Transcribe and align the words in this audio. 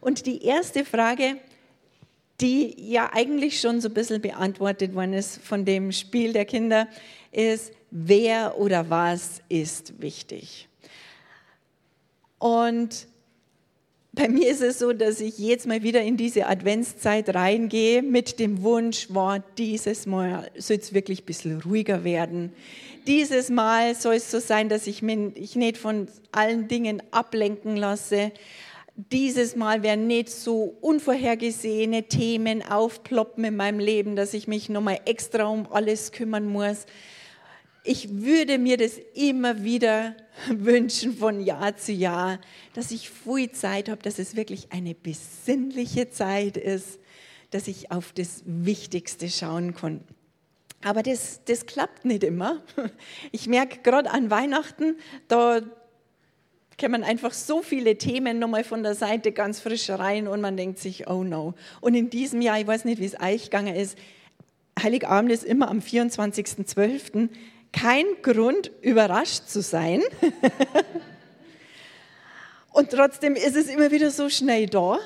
Und 0.00 0.26
die 0.26 0.44
erste 0.44 0.84
Frage, 0.84 1.36
die 2.40 2.74
ja 2.78 3.10
eigentlich 3.12 3.60
schon 3.60 3.80
so 3.80 3.88
ein 3.88 3.94
bisschen 3.94 4.20
beantwortet 4.20 4.94
worden 4.94 5.12
ist 5.12 5.40
von 5.42 5.64
dem 5.64 5.92
Spiel 5.92 6.32
der 6.32 6.44
Kinder, 6.44 6.88
ist, 7.32 7.72
wer 7.90 8.58
oder 8.58 8.90
was 8.90 9.40
ist 9.48 10.00
wichtig? 10.00 10.68
Und 12.38 13.06
bei 14.12 14.28
mir 14.28 14.48
ist 14.48 14.62
es 14.62 14.78
so, 14.78 14.92
dass 14.92 15.20
ich 15.20 15.38
jetzt 15.38 15.66
mal 15.66 15.82
wieder 15.82 16.02
in 16.02 16.16
diese 16.16 16.46
Adventszeit 16.46 17.34
reingehe 17.34 18.02
mit 18.02 18.38
dem 18.38 18.62
Wunsch, 18.62 19.08
wow, 19.10 19.40
dieses 19.58 20.06
Mal 20.06 20.50
soll 20.56 20.76
es 20.76 20.94
wirklich 20.94 21.22
ein 21.22 21.26
bisschen 21.26 21.60
ruhiger 21.62 22.04
werden. 22.04 22.52
Dieses 23.06 23.50
Mal 23.50 23.94
soll 23.94 24.14
es 24.14 24.30
so 24.30 24.38
sein, 24.38 24.68
dass 24.68 24.86
ich 24.86 25.02
mich 25.02 25.56
nicht 25.56 25.78
von 25.78 26.06
allen 26.30 26.68
Dingen 26.68 27.02
ablenken 27.10 27.76
lasse, 27.76 28.30
dieses 28.96 29.56
Mal 29.56 29.82
werden 29.82 30.06
nicht 30.06 30.30
so 30.30 30.76
unvorhergesehene 30.80 32.04
Themen 32.04 32.62
aufploppen 32.62 33.44
in 33.44 33.56
meinem 33.56 33.80
Leben, 33.80 34.14
dass 34.14 34.34
ich 34.34 34.46
mich 34.46 34.68
nochmal 34.68 35.00
extra 35.04 35.44
um 35.44 35.70
alles 35.70 36.12
kümmern 36.12 36.46
muss. 36.46 36.86
Ich 37.82 38.22
würde 38.22 38.58
mir 38.58 38.76
das 38.76 38.98
immer 39.14 39.64
wieder 39.64 40.16
wünschen 40.48 41.16
von 41.16 41.40
Jahr 41.40 41.76
zu 41.76 41.92
Jahr, 41.92 42.40
dass 42.74 42.92
ich 42.92 43.10
viel 43.10 43.50
Zeit 43.50 43.88
habe, 43.88 44.02
dass 44.02 44.18
es 44.18 44.36
wirklich 44.36 44.72
eine 44.72 44.94
besinnliche 44.94 46.08
Zeit 46.10 46.56
ist, 46.56 47.00
dass 47.50 47.68
ich 47.68 47.90
auf 47.90 48.12
das 48.12 48.42
Wichtigste 48.46 49.28
schauen 49.28 49.74
kann. 49.74 50.00
Aber 50.84 51.02
das, 51.02 51.40
das 51.46 51.66
klappt 51.66 52.04
nicht 52.04 52.22
immer. 52.22 52.62
Ich 53.32 53.48
merke 53.48 53.80
gerade 53.82 54.10
an 54.10 54.30
Weihnachten, 54.30 54.96
da, 55.28 55.60
kommen 56.78 57.04
einfach 57.04 57.32
so 57.32 57.62
viele 57.62 57.96
Themen 57.98 58.38
nochmal 58.38 58.64
von 58.64 58.82
der 58.82 58.94
Seite 58.94 59.32
ganz 59.32 59.60
frisch 59.60 59.90
rein 59.90 60.28
und 60.28 60.40
man 60.40 60.56
denkt 60.56 60.78
sich, 60.78 61.08
oh 61.08 61.24
no. 61.24 61.54
Und 61.80 61.94
in 61.94 62.10
diesem 62.10 62.40
Jahr, 62.40 62.58
ich 62.58 62.66
weiß 62.66 62.84
nicht, 62.84 63.00
wie 63.00 63.06
es 63.06 63.20
euch 63.20 63.44
gegangen 63.44 63.74
ist, 63.74 63.96
Heiligabend 64.82 65.30
ist 65.30 65.44
immer 65.44 65.68
am 65.68 65.78
24.12. 65.78 67.28
Kein 67.72 68.04
Grund, 68.22 68.70
überrascht 68.82 69.46
zu 69.46 69.62
sein. 69.62 70.02
und 72.72 72.90
trotzdem 72.90 73.34
ist 73.36 73.56
es 73.56 73.68
immer 73.68 73.90
wieder 73.90 74.10
so 74.10 74.28
schnell 74.28 74.66
da. 74.66 74.98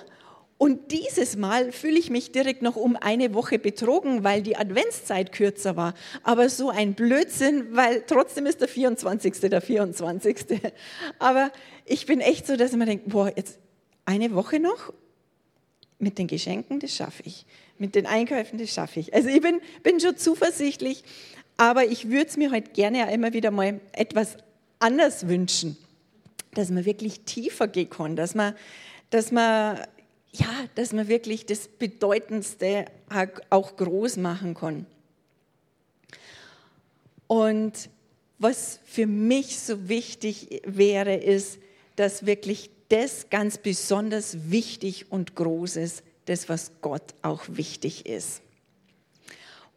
Und 0.59 0.91
dieses 0.91 1.37
Mal 1.37 1.71
fühle 1.71 2.01
ich 2.01 2.11
mich 2.11 2.33
direkt 2.33 2.63
noch 2.63 2.75
um 2.75 2.97
eine 2.97 3.33
Woche 3.33 3.61
betrogen, 3.61 4.25
weil 4.25 4.43
die 4.43 4.57
Adventszeit 4.57 5.31
kürzer 5.31 5.77
war. 5.77 5.95
Aber 6.25 6.49
so 6.49 6.69
ein 6.69 6.95
Blödsinn, 6.95 7.77
weil 7.77 8.03
trotzdem 8.05 8.45
ist 8.45 8.61
der 8.61 8.67
24. 8.67 9.39
der 9.39 9.61
24. 9.61 10.37
Aber 11.21 11.53
ich 11.85 12.07
bin 12.07 12.21
echt 12.21 12.49
so, 12.49 12.57
dass 12.57 12.73
ich 12.73 12.77
mir 12.77 12.87
denke, 12.87 13.09
boah, 13.09 13.33
jetzt 13.35 13.61
eine 14.05 14.35
Woche 14.35 14.59
noch 14.59 14.93
mit 16.01 16.19
den 16.19 16.27
Geschenken, 16.27 16.81
das 16.81 16.95
schaffe 16.95 17.23
ich. 17.25 17.47
Mit 17.79 17.95
den 17.95 18.07
Einkäufen, 18.07 18.59
das 18.59 18.71
schaffe 18.71 18.99
ich. 18.99 19.15
Also 19.15 19.29
ich 19.29 19.41
bin, 19.41 19.61
bin 19.85 20.01
schon 20.01 20.17
zuversichtlich, 20.17 21.05
aber 21.57 21.87
ich 21.87 22.11
würde 22.11 22.27
es 22.27 22.37
mir 22.37 22.51
heute 22.51 22.73
gerne 22.73 22.99
ja 22.99 23.07
immer 23.07 23.33
wieder 23.33 23.53
mal 23.53 23.81
etwas 23.93 24.37
anders 24.81 25.29
wünschen, 25.29 25.77
dass 26.55 26.71
man 26.71 26.85
wirklich 26.85 27.21
tiefer 27.21 27.69
gehen 27.69 27.91
kann, 27.91 28.17
dass 28.17 28.35
man, 28.35 28.55
dass 29.11 29.31
man 29.31 29.79
ja, 30.33 30.67
dass 30.75 30.93
man 30.93 31.09
wirklich 31.09 31.47
das 31.47 31.69
Bedeutendste 31.69 32.87
auch 33.51 33.77
groß 33.77 34.19
machen 34.19 34.55
kann. 34.55 34.87
Und 37.27 37.91
was 38.39 38.81
für 38.85 39.07
mich 39.07 39.59
so 39.59 39.89
wichtig 39.89 40.63
wäre, 40.65 41.15
ist, 41.15 41.59
dass 41.97 42.27
wirklich 42.27 42.71
das 42.89 43.29
ganz 43.31 43.59
besonders 43.59 44.51
wichtig 44.51 45.11
und 45.11 45.35
groß 45.35 45.77
ist, 45.77 46.03
das, 46.27 46.49
was 46.49 46.73
Gott 46.81 47.15
auch 47.23 47.45
wichtig 47.49 48.07
ist. 48.07 48.43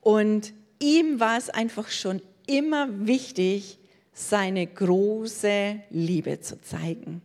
Und 0.02 0.54
ihm 0.80 1.20
war 1.20 1.38
es 1.38 1.50
einfach 1.50 1.90
schon 1.90 2.22
immer 2.48 3.08
wichtig, 3.08 3.78
seine 4.14 4.68
große 4.68 5.82
Liebe 5.90 6.42
zu 6.42 6.62
zeigen. 6.62 7.22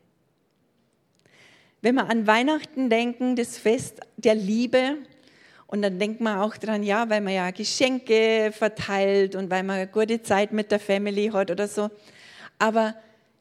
Wenn 1.86 1.94
wir 1.94 2.10
an 2.10 2.26
Weihnachten 2.26 2.90
denken, 2.90 3.36
das 3.36 3.58
Fest 3.58 4.00
der 4.16 4.34
Liebe, 4.34 4.96
und 5.68 5.82
dann 5.82 6.00
denkt 6.00 6.20
man 6.20 6.40
auch 6.40 6.56
dran, 6.56 6.82
ja, 6.82 7.08
weil 7.08 7.20
man 7.20 7.32
ja 7.32 7.52
Geschenke 7.52 8.50
verteilt 8.52 9.36
und 9.36 9.50
weil 9.50 9.62
man 9.62 9.76
eine 9.76 9.86
gute 9.86 10.20
Zeit 10.20 10.50
mit 10.50 10.72
der 10.72 10.80
Family 10.80 11.28
hat 11.28 11.52
oder 11.52 11.68
so. 11.68 11.88
Aber 12.58 12.96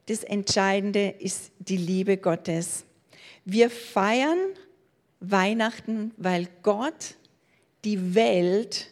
das 0.05 0.23
Entscheidende 0.23 1.15
ist 1.17 1.53
die 1.57 1.77
Liebe 1.77 2.17
Gottes. 2.17 2.85
Wir 3.45 3.71
feiern 3.71 4.37
Weihnachten, 5.21 6.11
weil 6.17 6.47
Gott 6.61 7.15
die 7.83 8.13
Welt, 8.13 8.91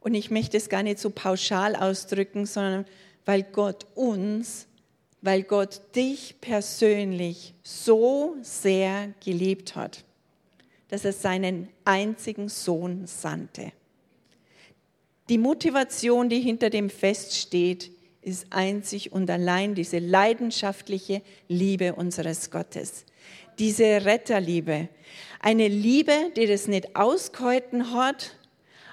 und 0.00 0.12
ich 0.12 0.30
möchte 0.30 0.58
es 0.58 0.68
gar 0.68 0.82
nicht 0.82 0.98
so 0.98 1.08
pauschal 1.08 1.76
ausdrücken, 1.76 2.44
sondern 2.44 2.84
weil 3.24 3.42
Gott 3.42 3.86
uns 3.94 4.66
weil 5.22 5.44
Gott 5.44 5.80
dich 5.94 6.34
persönlich 6.40 7.54
so 7.62 8.36
sehr 8.42 9.14
geliebt 9.24 9.76
hat, 9.76 10.04
dass 10.88 11.04
er 11.04 11.12
seinen 11.12 11.68
einzigen 11.84 12.48
Sohn 12.48 13.06
sandte. 13.06 13.72
Die 15.28 15.38
Motivation, 15.38 16.28
die 16.28 16.40
hinter 16.40 16.68
dem 16.68 16.90
Fest 16.90 17.36
steht, 17.36 17.92
ist 18.20 18.46
einzig 18.50 19.12
und 19.12 19.30
allein 19.30 19.74
diese 19.74 19.98
leidenschaftliche 19.98 21.22
Liebe 21.48 21.94
unseres 21.94 22.50
Gottes. 22.50 23.04
Diese 23.58 24.04
Retterliebe. 24.04 24.88
Eine 25.40 25.68
Liebe, 25.68 26.32
die 26.36 26.46
das 26.46 26.66
nicht 26.66 26.96
ausgehalten 26.96 27.92
hat, 27.92 28.36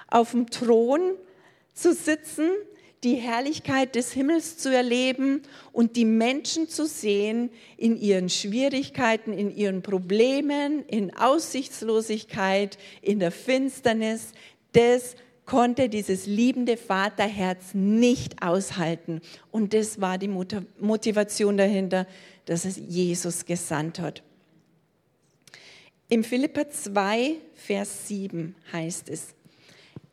auf 0.08 0.30
dem 0.30 0.48
Thron 0.50 1.14
zu 1.74 1.92
sitzen 1.92 2.50
die 3.02 3.14
Herrlichkeit 3.14 3.94
des 3.94 4.12
Himmels 4.12 4.58
zu 4.58 4.74
erleben 4.74 5.42
und 5.72 5.96
die 5.96 6.04
Menschen 6.04 6.68
zu 6.68 6.86
sehen 6.86 7.50
in 7.78 7.98
ihren 7.98 8.28
Schwierigkeiten, 8.28 9.32
in 9.32 9.54
ihren 9.56 9.82
Problemen, 9.82 10.84
in 10.86 11.16
Aussichtslosigkeit, 11.16 12.76
in 13.00 13.18
der 13.18 13.30
Finsternis. 13.30 14.32
Das 14.72 15.16
konnte 15.46 15.88
dieses 15.88 16.26
liebende 16.26 16.76
Vaterherz 16.76 17.72
nicht 17.72 18.42
aushalten. 18.42 19.22
Und 19.50 19.72
das 19.72 20.00
war 20.00 20.18
die 20.18 20.28
Motivation 20.28 21.56
dahinter, 21.56 22.06
dass 22.44 22.66
es 22.66 22.76
Jesus 22.76 23.46
gesandt 23.46 23.98
hat. 23.98 24.22
Im 26.08 26.22
Philippa 26.22 26.68
2, 26.68 27.36
Vers 27.54 28.08
7 28.08 28.54
heißt 28.72 29.08
es, 29.08 29.28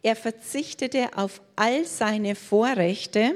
er 0.03 0.15
verzichtete 0.15 1.17
auf 1.17 1.41
all 1.55 1.85
seine 1.85 2.35
Vorrechte. 2.35 3.35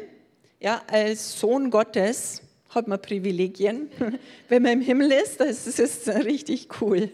Ja, 0.60 0.82
als 0.88 1.40
Sohn 1.40 1.72
Gottes 1.72 2.42
hat 2.70 2.88
man 2.88 3.02
Privilegien. 3.02 3.90
Wenn 4.50 4.64
man 4.64 4.74
im 4.74 4.82
Himmel 4.82 5.12
ist, 5.12 5.40
das 5.40 5.68
ist 5.68 6.08
richtig 6.08 6.82
cool. 6.82 7.10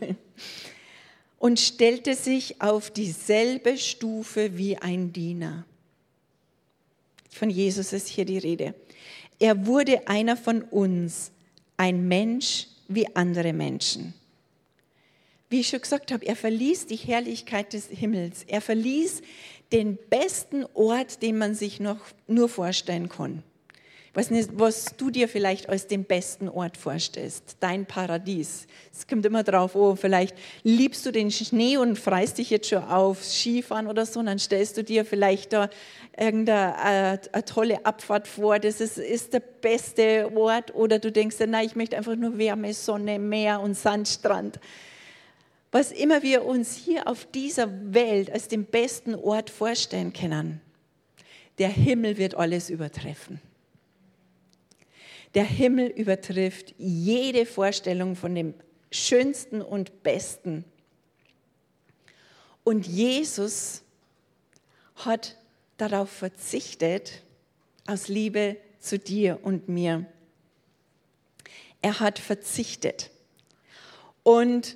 Und 1.39 1.59
stellte 1.59 2.15
sich 2.15 2.61
auf 2.61 2.91
dieselbe 2.91 3.77
Stufe 3.77 4.57
wie 4.57 4.77
ein 4.77 5.13
Diener. 5.13 5.65
Von 7.29 7.49
Jesus 7.49 7.93
ist 7.93 8.07
hier 8.07 8.25
die 8.25 8.39
Rede. 8.39 8.73
Er 9.39 9.67
wurde 9.67 10.07
einer 10.07 10.35
von 10.35 10.63
uns, 10.63 11.31
ein 11.77 12.07
Mensch 12.07 12.67
wie 12.87 13.15
andere 13.15 13.53
Menschen 13.53 14.15
wie 15.49 15.61
ich 15.61 15.69
schon 15.69 15.81
gesagt 15.81 16.11
habe, 16.11 16.25
er 16.25 16.35
verließ 16.35 16.87
die 16.87 16.95
Herrlichkeit 16.95 17.73
des 17.73 17.87
Himmels. 17.87 18.43
Er 18.47 18.61
verließ 18.61 19.21
den 19.71 19.97
besten 20.09 20.65
Ort, 20.73 21.21
den 21.21 21.37
man 21.37 21.55
sich 21.55 21.79
noch 21.79 21.99
nur 22.27 22.49
vorstellen 22.49 23.09
kann. 23.09 23.43
Ich 24.19 24.47
was 24.53 24.85
du 24.97 25.11
dir 25.11 25.29
vielleicht 25.29 25.69
als 25.69 25.85
den 25.85 26.03
besten 26.03 26.49
Ort 26.49 26.75
vorstellst, 26.75 27.57
dein 27.59 27.85
Paradies. 27.85 28.65
Es 28.91 29.05
kommt 29.05 29.23
immer 29.27 29.43
drauf, 29.43 29.75
oh, 29.75 29.95
vielleicht 29.95 30.35
liebst 30.63 31.05
du 31.05 31.11
den 31.11 31.29
Schnee 31.29 31.77
und 31.77 31.99
freust 31.99 32.39
dich 32.39 32.49
jetzt 32.49 32.67
schon 32.67 32.83
auf 32.83 33.23
Skifahren 33.23 33.85
oder 33.85 34.07
so, 34.07 34.19
und 34.19 34.25
dann 34.25 34.39
stellst 34.39 34.75
du 34.75 34.83
dir 34.83 35.05
vielleicht 35.05 35.53
da 35.53 35.69
irgendeine 36.17 37.19
äh, 37.21 37.29
eine 37.31 37.45
tolle 37.45 37.85
Abfahrt 37.85 38.27
vor, 38.27 38.57
das 38.57 38.81
ist, 38.81 38.97
ist 38.97 39.33
der 39.33 39.39
beste 39.39 40.31
Ort, 40.35 40.73
oder 40.73 40.97
du 40.97 41.11
denkst, 41.11 41.35
nein, 41.45 41.67
ich 41.67 41.75
möchte 41.75 41.95
einfach 41.95 42.15
nur 42.15 42.39
Wärme, 42.39 42.73
Sonne, 42.73 43.19
Meer 43.19 43.61
und 43.61 43.75
Sandstrand. 43.75 44.59
Was 45.71 45.91
immer 45.91 46.23
wir 46.23 46.45
uns 46.45 46.75
hier 46.75 47.07
auf 47.07 47.25
dieser 47.25 47.69
Welt 47.93 48.31
als 48.31 48.47
den 48.47 48.65
besten 48.65 49.15
Ort 49.15 49.49
vorstellen 49.49 50.13
können, 50.13 50.61
der 51.57 51.69
Himmel 51.69 52.17
wird 52.17 52.35
alles 52.35 52.69
übertreffen. 52.69 53.41
Der 55.33 55.43
Himmel 55.43 55.87
übertrifft 55.87 56.73
jede 56.77 57.45
Vorstellung 57.45 58.15
von 58.15 58.33
dem 58.33 58.53
Schönsten 58.91 59.61
und 59.61 60.03
Besten. 60.03 60.63
Und 62.63 62.87
Jesus 62.87 63.83
hat 64.95 65.37
darauf 65.77 66.09
verzichtet, 66.09 67.23
aus 67.85 68.07
Liebe 68.07 68.57
zu 68.79 68.99
dir 68.99 69.39
und 69.43 69.69
mir. 69.69 70.05
Er 71.81 71.99
hat 71.99 72.19
verzichtet. 72.19 73.11
Und 74.23 74.75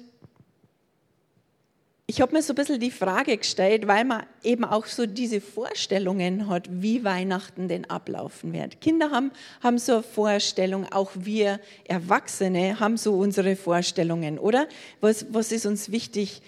ich 2.11 2.19
habe 2.19 2.33
mir 2.33 2.41
so 2.41 2.51
ein 2.51 2.57
bisschen 2.57 2.77
die 2.77 2.91
Frage 2.91 3.37
gestellt, 3.37 3.87
weil 3.87 4.03
man 4.03 4.23
eben 4.43 4.65
auch 4.65 4.85
so 4.85 5.05
diese 5.05 5.39
Vorstellungen 5.39 6.49
hat, 6.49 6.67
wie 6.69 7.05
Weihnachten 7.05 7.69
denn 7.69 7.89
ablaufen 7.89 8.51
wird. 8.51 8.81
Kinder 8.81 9.11
haben, 9.11 9.31
haben 9.63 9.77
so 9.77 9.93
eine 9.93 10.03
Vorstellung, 10.03 10.91
auch 10.91 11.11
wir 11.15 11.61
Erwachsene 11.85 12.81
haben 12.81 12.97
so 12.97 13.13
unsere 13.13 13.55
Vorstellungen, 13.55 14.39
oder? 14.39 14.67
Was, 14.99 15.25
was 15.29 15.53
ist 15.53 15.65
uns 15.65 15.89
wichtig? 15.89 16.41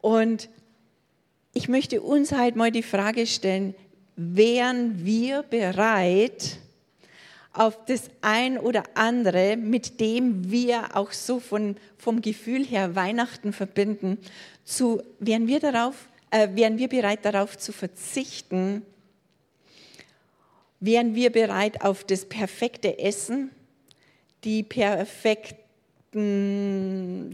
Und 0.00 0.48
ich 1.52 1.68
möchte 1.68 2.00
uns 2.00 2.32
halt 2.32 2.56
mal 2.56 2.70
die 2.70 2.82
Frage 2.82 3.26
stellen, 3.26 3.74
wären 4.16 5.04
wir 5.04 5.42
bereit, 5.42 6.56
auf 7.52 7.84
das 7.84 8.10
ein 8.22 8.56
oder 8.58 8.84
andere, 8.94 9.56
mit 9.56 10.00
dem 10.00 10.50
wir 10.50 10.96
auch 10.96 11.12
so 11.12 11.38
von, 11.38 11.76
vom 11.98 12.22
Gefühl 12.22 12.64
her 12.64 12.94
Weihnachten 12.96 13.52
verbinden, 13.52 14.18
zu, 14.64 15.02
wären, 15.18 15.46
wir 15.46 15.60
darauf, 15.60 16.08
äh, 16.30 16.48
wären 16.52 16.78
wir 16.78 16.88
bereit 16.88 17.24
darauf 17.24 17.58
zu 17.58 17.72
verzichten? 17.72 18.82
Wären 20.80 21.14
wir 21.14 21.30
bereit 21.30 21.82
auf 21.82 22.04
das 22.04 22.24
perfekte 22.24 22.98
Essen, 22.98 23.50
die 24.44 24.62
perfekten 24.62 25.62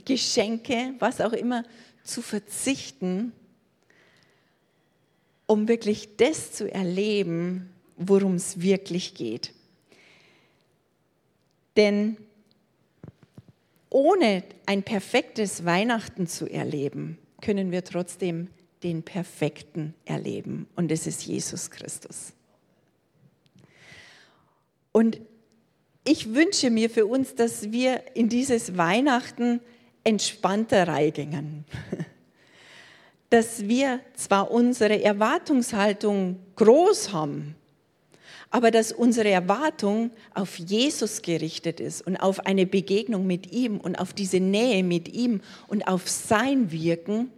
Geschenke, 0.05 0.95
was 0.99 1.21
auch 1.21 1.33
immer, 1.33 1.65
zu 2.05 2.23
verzichten, 2.23 3.33
um 5.47 5.69
wirklich 5.69 6.17
das 6.17 6.53
zu 6.53 6.71
erleben, 6.73 7.71
worum 7.97 8.35
es 8.35 8.61
wirklich 8.61 9.15
geht? 9.15 9.55
Denn 11.77 12.17
ohne 13.91 14.45
ein 14.67 14.83
perfektes 14.83 15.65
Weihnachten 15.65 16.27
zu 16.27 16.47
erleben, 16.47 17.19
können 17.41 17.71
wir 17.71 17.85
trotzdem 17.85 18.49
den 18.83 19.03
Perfekten 19.03 19.95
erleben. 20.05 20.69
Und 20.77 20.93
es 20.93 21.07
ist 21.07 21.25
Jesus 21.25 21.71
Christus. 21.71 22.33
Und 24.93 25.21
ich 26.05 26.35
wünsche 26.35 26.71
mir 26.71 26.91
für 26.91 27.07
uns, 27.07 27.35
dass 27.35 27.71
wir 27.71 28.17
in 28.17 28.29
dieses 28.29 28.77
Weihnachten 28.77 29.61
entspannter 30.05 30.89
reingehen. 30.89 31.65
Dass 33.31 33.69
wir 33.69 34.01
zwar 34.15 34.51
unsere 34.51 35.03
Erwartungshaltung 35.03 36.41
groß 36.57 37.13
haben, 37.13 37.57
aber 38.51 38.71
dass 38.71 38.93
unsere 38.93 39.29
Erwartung 39.29 40.11
auf 40.35 40.59
Jesus 40.59 41.23
gerichtet 41.23 41.81
ist 41.81 42.07
und 42.07 42.17
auf 42.17 42.47
eine 42.47 42.67
Begegnung 42.67 43.27
mit 43.27 43.53
ihm 43.53 43.79
und 43.79 43.97
auf 43.97 44.13
diese 44.13 44.41
Nähe 44.41 44.83
mit 44.83 45.09
ihm 45.09 45.41
und 45.67 45.87
auf 45.87 46.09
sein 46.09 46.73
Wirken 46.73 47.31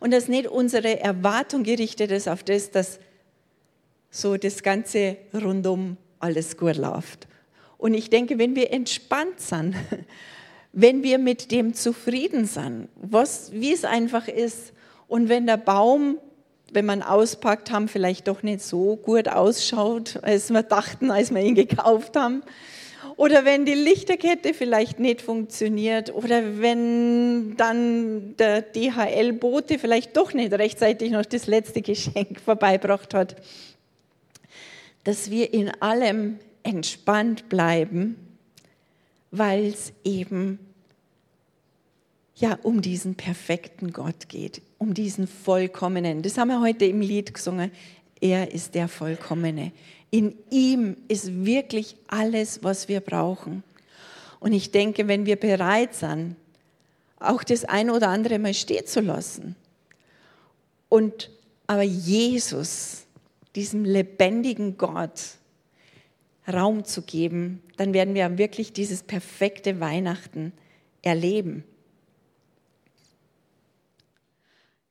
und 0.00 0.12
dass 0.12 0.28
nicht 0.28 0.46
unsere 0.46 1.00
Erwartung 1.00 1.64
gerichtet 1.64 2.10
ist 2.10 2.28
auf 2.28 2.44
das, 2.44 2.70
dass 2.70 3.00
so 4.10 4.36
das 4.36 4.62
Ganze 4.62 5.16
rundum 5.34 5.96
alles 6.20 6.56
gut 6.56 6.76
läuft. 6.76 7.26
Und 7.78 7.94
ich 7.94 8.08
denke, 8.10 8.38
wenn 8.38 8.54
wir 8.54 8.72
entspannt 8.72 9.40
sind, 9.40 9.74
wenn 10.72 11.02
wir 11.02 11.18
mit 11.18 11.50
dem 11.50 11.74
zufrieden 11.74 12.46
sind, 12.46 12.88
was, 12.96 13.52
wie 13.52 13.72
es 13.72 13.84
einfach 13.84 14.28
ist, 14.28 14.72
und 15.06 15.28
wenn 15.28 15.46
der 15.46 15.58
Baum 15.58 16.18
wenn 16.74 16.86
man 16.86 17.02
auspackt, 17.02 17.70
haben 17.70 17.88
vielleicht 17.88 18.28
doch 18.28 18.42
nicht 18.42 18.60
so 18.60 18.96
gut 18.96 19.28
ausschaut, 19.28 20.18
als 20.22 20.50
wir 20.50 20.62
dachten, 20.62 21.10
als 21.10 21.32
wir 21.32 21.40
ihn 21.40 21.54
gekauft 21.54 22.16
haben. 22.16 22.42
Oder 23.16 23.44
wenn 23.44 23.64
die 23.64 23.74
Lichterkette 23.74 24.54
vielleicht 24.54 24.98
nicht 24.98 25.22
funktioniert 25.22 26.12
oder 26.12 26.60
wenn 26.60 27.56
dann 27.56 28.36
der 28.36 28.62
DHL-Bote 28.62 29.78
vielleicht 29.78 30.16
doch 30.16 30.32
nicht 30.32 30.52
rechtzeitig 30.52 31.12
noch 31.12 31.24
das 31.24 31.46
letzte 31.46 31.80
Geschenk 31.80 32.40
vorbeibracht 32.44 33.14
hat. 33.14 33.36
Dass 35.04 35.30
wir 35.30 35.52
in 35.54 35.70
allem 35.80 36.38
entspannt 36.64 37.48
bleiben, 37.48 38.16
weil 39.30 39.66
es 39.66 39.92
eben 40.02 40.58
ja 42.34 42.58
um 42.62 42.82
diesen 42.82 43.14
perfekten 43.14 43.92
Gott 43.92 44.28
geht, 44.28 44.60
um 44.84 44.92
diesen 44.92 45.26
vollkommenen. 45.26 46.20
Das 46.20 46.36
haben 46.36 46.48
wir 46.48 46.60
heute 46.60 46.84
im 46.84 47.00
Lied 47.00 47.32
gesungen. 47.32 47.70
Er 48.20 48.52
ist 48.52 48.74
der 48.74 48.86
Vollkommene. 48.86 49.72
In 50.10 50.36
ihm 50.50 50.96
ist 51.08 51.44
wirklich 51.44 51.96
alles, 52.06 52.62
was 52.62 52.86
wir 52.86 53.00
brauchen. 53.00 53.64
Und 54.40 54.52
ich 54.52 54.72
denke, 54.72 55.08
wenn 55.08 55.24
wir 55.24 55.36
bereit 55.36 55.94
sind, 55.94 56.36
auch 57.18 57.42
das 57.42 57.64
ein 57.64 57.88
oder 57.88 58.08
andere 58.08 58.38
mal 58.38 58.52
stehen 58.52 58.86
zu 58.86 59.00
lassen 59.00 59.56
und 60.90 61.30
aber 61.66 61.82
Jesus, 61.82 63.04
diesem 63.56 63.86
lebendigen 63.86 64.76
Gott, 64.76 65.38
Raum 66.46 66.84
zu 66.84 67.00
geben, 67.00 67.62
dann 67.78 67.94
werden 67.94 68.14
wir 68.14 68.36
wirklich 68.36 68.74
dieses 68.74 69.02
perfekte 69.02 69.80
Weihnachten 69.80 70.52
erleben. 71.00 71.64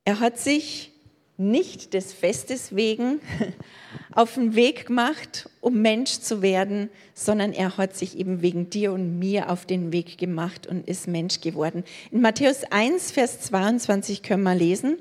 Er 0.06 0.20
hat 0.20 0.38
sich 0.38 0.92
nicht 1.38 1.94
des 1.94 2.12
Festes 2.12 2.76
wegen 2.76 3.22
auf 4.12 4.36
den 4.36 4.54
Weg 4.54 4.88
gemacht, 4.88 5.50
um 5.62 5.82
Mensch 5.82 6.20
zu 6.20 6.42
werden, 6.42 6.90
sondern 7.14 7.54
er 7.54 7.78
hat 7.78 7.96
sich 7.96 8.18
eben 8.18 8.42
wegen 8.42 8.70
dir 8.70 8.92
und 8.92 9.18
mir 9.18 9.50
auf 9.50 9.66
den 9.66 9.94
Weg 9.94 10.18
gemacht 10.18 10.68
und 10.68 10.88
ist 10.88 11.08
Mensch 11.08 11.40
geworden. 11.40 11.86
In 12.12 12.20
Matthäus 12.20 12.64
1, 12.70 13.12
Vers 13.12 13.40
22 13.42 14.24
können 14.24 14.44
wir 14.44 14.56
lesen, 14.56 14.98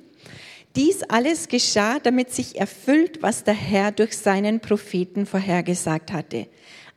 dies 0.76 1.02
alles 1.02 1.48
geschah, 1.48 1.98
damit 1.98 2.32
sich 2.32 2.58
erfüllt, 2.58 3.22
was 3.22 3.44
der 3.44 3.54
Herr 3.54 3.90
durch 3.90 4.16
seinen 4.16 4.60
Propheten 4.60 5.26
vorhergesagt 5.26 6.12
hatte. 6.12 6.46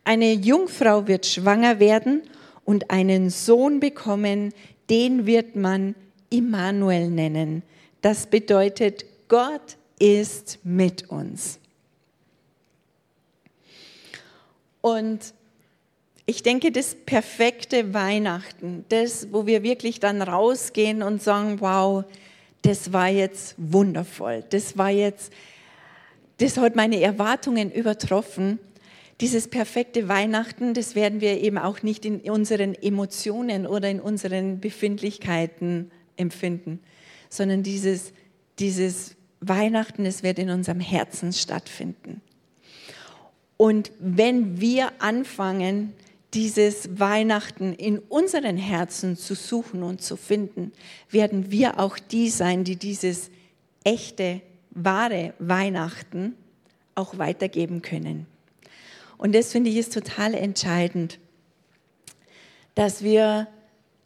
Eine 0.03 0.31
Jungfrau 0.31 1.07
wird 1.07 1.25
schwanger 1.25 1.79
werden 1.79 2.21
und 2.63 2.91
einen 2.91 3.31
Sohn 3.31 3.79
bekommen, 3.79 4.53
den 4.91 5.25
wird 5.25 5.55
man 5.55 5.95
Immanuel 6.29 7.09
nennen 7.09 7.63
das 8.05 8.27
bedeutet, 8.27 9.03
Gott 9.29 9.77
ist 9.97 10.59
mit 10.63 11.09
uns. 11.09 11.57
Und 14.79 15.33
ich 16.27 16.43
denke, 16.43 16.71
das 16.71 16.93
perfekte 16.93 17.95
Weihnachten, 17.95 18.85
das, 18.89 19.33
wo 19.33 19.47
wir 19.47 19.63
wirklich 19.63 19.99
dann 19.99 20.21
rausgehen 20.21 21.01
und 21.01 21.23
sagen, 21.23 21.59
wow, 21.61 22.03
das 22.61 22.93
war 22.93 23.09
jetzt 23.09 23.55
wundervoll, 23.57 24.43
das 24.51 24.77
war 24.77 24.91
jetzt, 24.91 25.33
das 26.37 26.57
hat 26.57 26.75
meine 26.75 27.01
Erwartungen 27.01 27.71
übertroffen. 27.71 28.59
Dieses 29.19 29.47
perfekte 29.47 30.07
Weihnachten, 30.07 30.75
das 30.75 30.93
werden 30.93 31.21
wir 31.21 31.41
eben 31.41 31.57
auch 31.57 31.81
nicht 31.81 32.05
in 32.05 32.19
unseren 32.29 32.75
Emotionen 32.75 33.65
oder 33.65 33.89
in 33.89 33.99
unseren 33.99 34.59
Befindlichkeiten 34.59 35.89
empfinden, 36.17 36.81
sondern 37.35 37.63
dieses, 37.63 38.13
dieses 38.59 39.15
Weihnachten, 39.39 40.05
es 40.05 40.23
wird 40.23 40.39
in 40.39 40.49
unserem 40.49 40.79
Herzen 40.79 41.33
stattfinden. 41.33 42.21
Und 43.57 43.91
wenn 43.99 44.59
wir 44.59 44.91
anfangen, 44.99 45.93
dieses 46.33 46.99
Weihnachten 46.99 47.73
in 47.73 47.99
unseren 47.99 48.57
Herzen 48.57 49.15
zu 49.15 49.35
suchen 49.35 49.83
und 49.83 50.01
zu 50.01 50.17
finden, 50.17 50.73
werden 51.09 51.51
wir 51.51 51.79
auch 51.79 51.97
die 51.97 52.29
sein, 52.29 52.65
die 52.65 52.75
dieses 52.75 53.29
echte, 53.85 54.41
wahre 54.71 55.33
Weihnachten 55.39 56.35
auch 56.95 57.17
weitergeben 57.17 57.81
können. 57.81 58.25
Und 59.17 59.33
das 59.33 59.53
finde 59.53 59.69
ich 59.69 59.77
ist 59.77 59.93
total 59.93 60.33
entscheidend, 60.33 61.19
dass 62.73 63.01
wir 63.01 63.47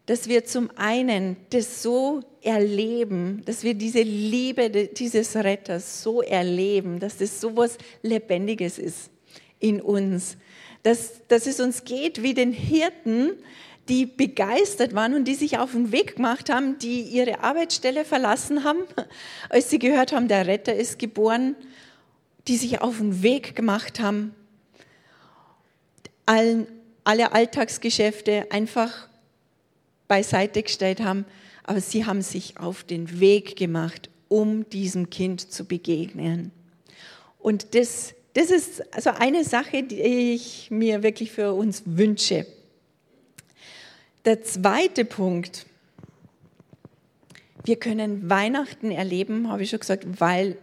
dass 0.10 0.28
wir 0.28 0.44
zum 0.44 0.72
einen 0.76 1.38
das 1.52 1.84
so 1.84 2.22
erleben, 2.42 3.44
dass 3.46 3.64
wir 3.64 3.76
diese 3.76 4.02
Liebe 4.02 4.72
dieses 4.88 5.36
Retters 5.36 6.02
so 6.02 6.24
erleben, 6.24 7.00
dass 7.00 7.18
das 7.18 7.40
so 7.40 7.56
was 7.56 7.78
Lebendiges 8.02 8.80
ist 8.80 9.12
in 9.60 9.80
uns, 9.80 10.36
dass, 10.82 11.22
dass 11.28 11.46
es 11.46 11.60
uns 11.60 11.84
geht 11.84 12.24
wie 12.24 12.34
den 12.34 12.52
Hirten, 12.52 13.34
die 13.88 14.08
begeistert 14.08 14.96
waren 14.96 15.14
und 15.14 15.26
die 15.26 15.36
sich 15.36 15.60
auf 15.60 15.74
den 15.74 15.92
Weg 15.92 16.16
gemacht 16.16 16.50
haben, 16.50 16.80
die 16.80 17.02
ihre 17.02 17.44
Arbeitsstelle 17.44 18.04
verlassen 18.04 18.64
haben, 18.64 18.80
als 19.50 19.70
sie 19.70 19.78
gehört 19.78 20.12
haben, 20.12 20.28
der 20.28 20.48
Retter 20.48 20.74
ist 20.74 20.98
geboren, 20.98 21.56
die 22.48 22.58
sich 22.58 22.82
auf 22.82 22.98
den 22.98 23.22
Weg 23.22 23.56
gemacht 23.56 24.00
haben, 24.00 24.34
allen, 26.26 26.66
alle 27.04 27.32
Alltagsgeschäfte 27.32 28.48
einfach 28.50 29.09
beiseite 30.10 30.64
gestellt 30.64 31.00
haben, 31.00 31.24
aber 31.64 31.80
sie 31.80 32.06
haben 32.06 32.22
sich 32.22 32.58
auf 32.58 32.84
den 32.84 33.22
Weg 33.22 33.56
gemacht, 33.56 34.10
um 34.28 34.68
diesem 34.70 35.10
Kind 35.10 35.54
zu 35.54 35.64
begegnen. 35.64 36.52
Und 37.38 37.74
das, 37.76 38.14
das 38.34 38.52
ist 38.52 38.94
also 38.94 39.12
eine 39.12 39.46
Sache, 39.46 39.84
die 39.84 40.02
ich 40.34 40.70
mir 40.72 41.04
wirklich 41.04 41.32
für 41.32 41.54
uns 41.54 41.84
wünsche. 41.86 42.46
Der 44.26 44.44
zweite 44.44 45.06
Punkt, 45.06 45.66
wir 47.64 47.78
können 47.78 48.30
Weihnachten 48.30 48.92
erleben, 48.92 49.50
habe 49.50 49.64
ich 49.64 49.70
schon 49.70 49.80
gesagt, 49.80 50.06
weil 50.20 50.58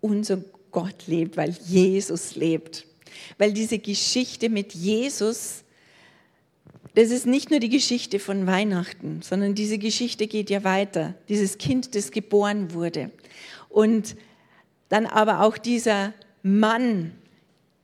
unser 0.00 0.42
Gott 0.70 1.06
lebt, 1.06 1.36
weil 1.36 1.50
Jesus 1.66 2.34
lebt. 2.34 2.86
Weil 3.38 3.52
diese 3.52 3.78
Geschichte 3.78 4.48
mit 4.48 4.74
Jesus, 4.74 5.64
das 6.96 7.10
ist 7.10 7.26
nicht 7.26 7.50
nur 7.50 7.60
die 7.60 7.68
Geschichte 7.68 8.18
von 8.18 8.46
Weihnachten, 8.46 9.20
sondern 9.20 9.54
diese 9.54 9.76
Geschichte 9.76 10.26
geht 10.26 10.48
ja 10.48 10.64
weiter. 10.64 11.14
Dieses 11.28 11.58
Kind, 11.58 11.94
das 11.94 12.10
geboren 12.10 12.72
wurde. 12.72 13.10
Und 13.68 14.16
dann 14.88 15.04
aber 15.04 15.42
auch 15.42 15.58
dieser 15.58 16.14
Mann, 16.42 17.12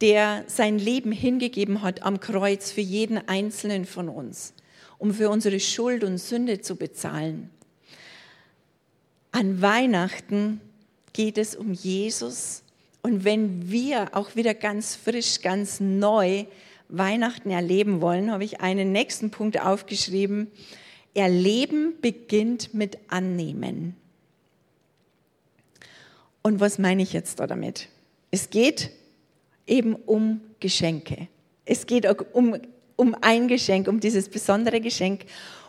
der 0.00 0.44
sein 0.46 0.78
Leben 0.78 1.12
hingegeben 1.12 1.82
hat 1.82 2.02
am 2.04 2.20
Kreuz 2.20 2.70
für 2.70 2.80
jeden 2.80 3.18
einzelnen 3.28 3.84
von 3.84 4.08
uns, 4.08 4.54
um 4.96 5.12
für 5.12 5.28
unsere 5.28 5.60
Schuld 5.60 6.04
und 6.04 6.16
Sünde 6.16 6.62
zu 6.62 6.76
bezahlen. 6.76 7.50
An 9.30 9.60
Weihnachten 9.60 10.62
geht 11.12 11.36
es 11.36 11.54
um 11.54 11.74
Jesus. 11.74 12.62
Und 13.02 13.24
wenn 13.24 13.70
wir 13.70 14.16
auch 14.16 14.36
wieder 14.36 14.54
ganz 14.54 14.96
frisch, 14.96 15.42
ganz 15.42 15.80
neu 15.80 16.46
Weihnachten 16.92 17.50
erleben 17.50 18.00
wollen, 18.00 18.30
habe 18.30 18.44
ich 18.44 18.60
einen 18.60 18.92
nächsten 18.92 19.30
Punkt 19.30 19.60
aufgeschrieben. 19.60 20.48
Erleben 21.14 21.94
beginnt 22.00 22.74
mit 22.74 22.98
Annehmen. 23.08 23.96
Und 26.42 26.60
was 26.60 26.78
meine 26.78 27.02
ich 27.02 27.12
jetzt 27.12 27.40
da 27.40 27.46
damit? 27.46 27.88
Es 28.30 28.50
geht 28.50 28.90
eben 29.66 29.94
um 29.94 30.40
Geschenke. 30.60 31.28
Es 31.64 31.86
geht 31.86 32.06
um, 32.32 32.56
um 32.96 33.16
ein 33.20 33.48
Geschenk, 33.48 33.88
um 33.88 34.00
dieses 34.00 34.28
besondere 34.28 34.80
Geschenk. 34.80 35.22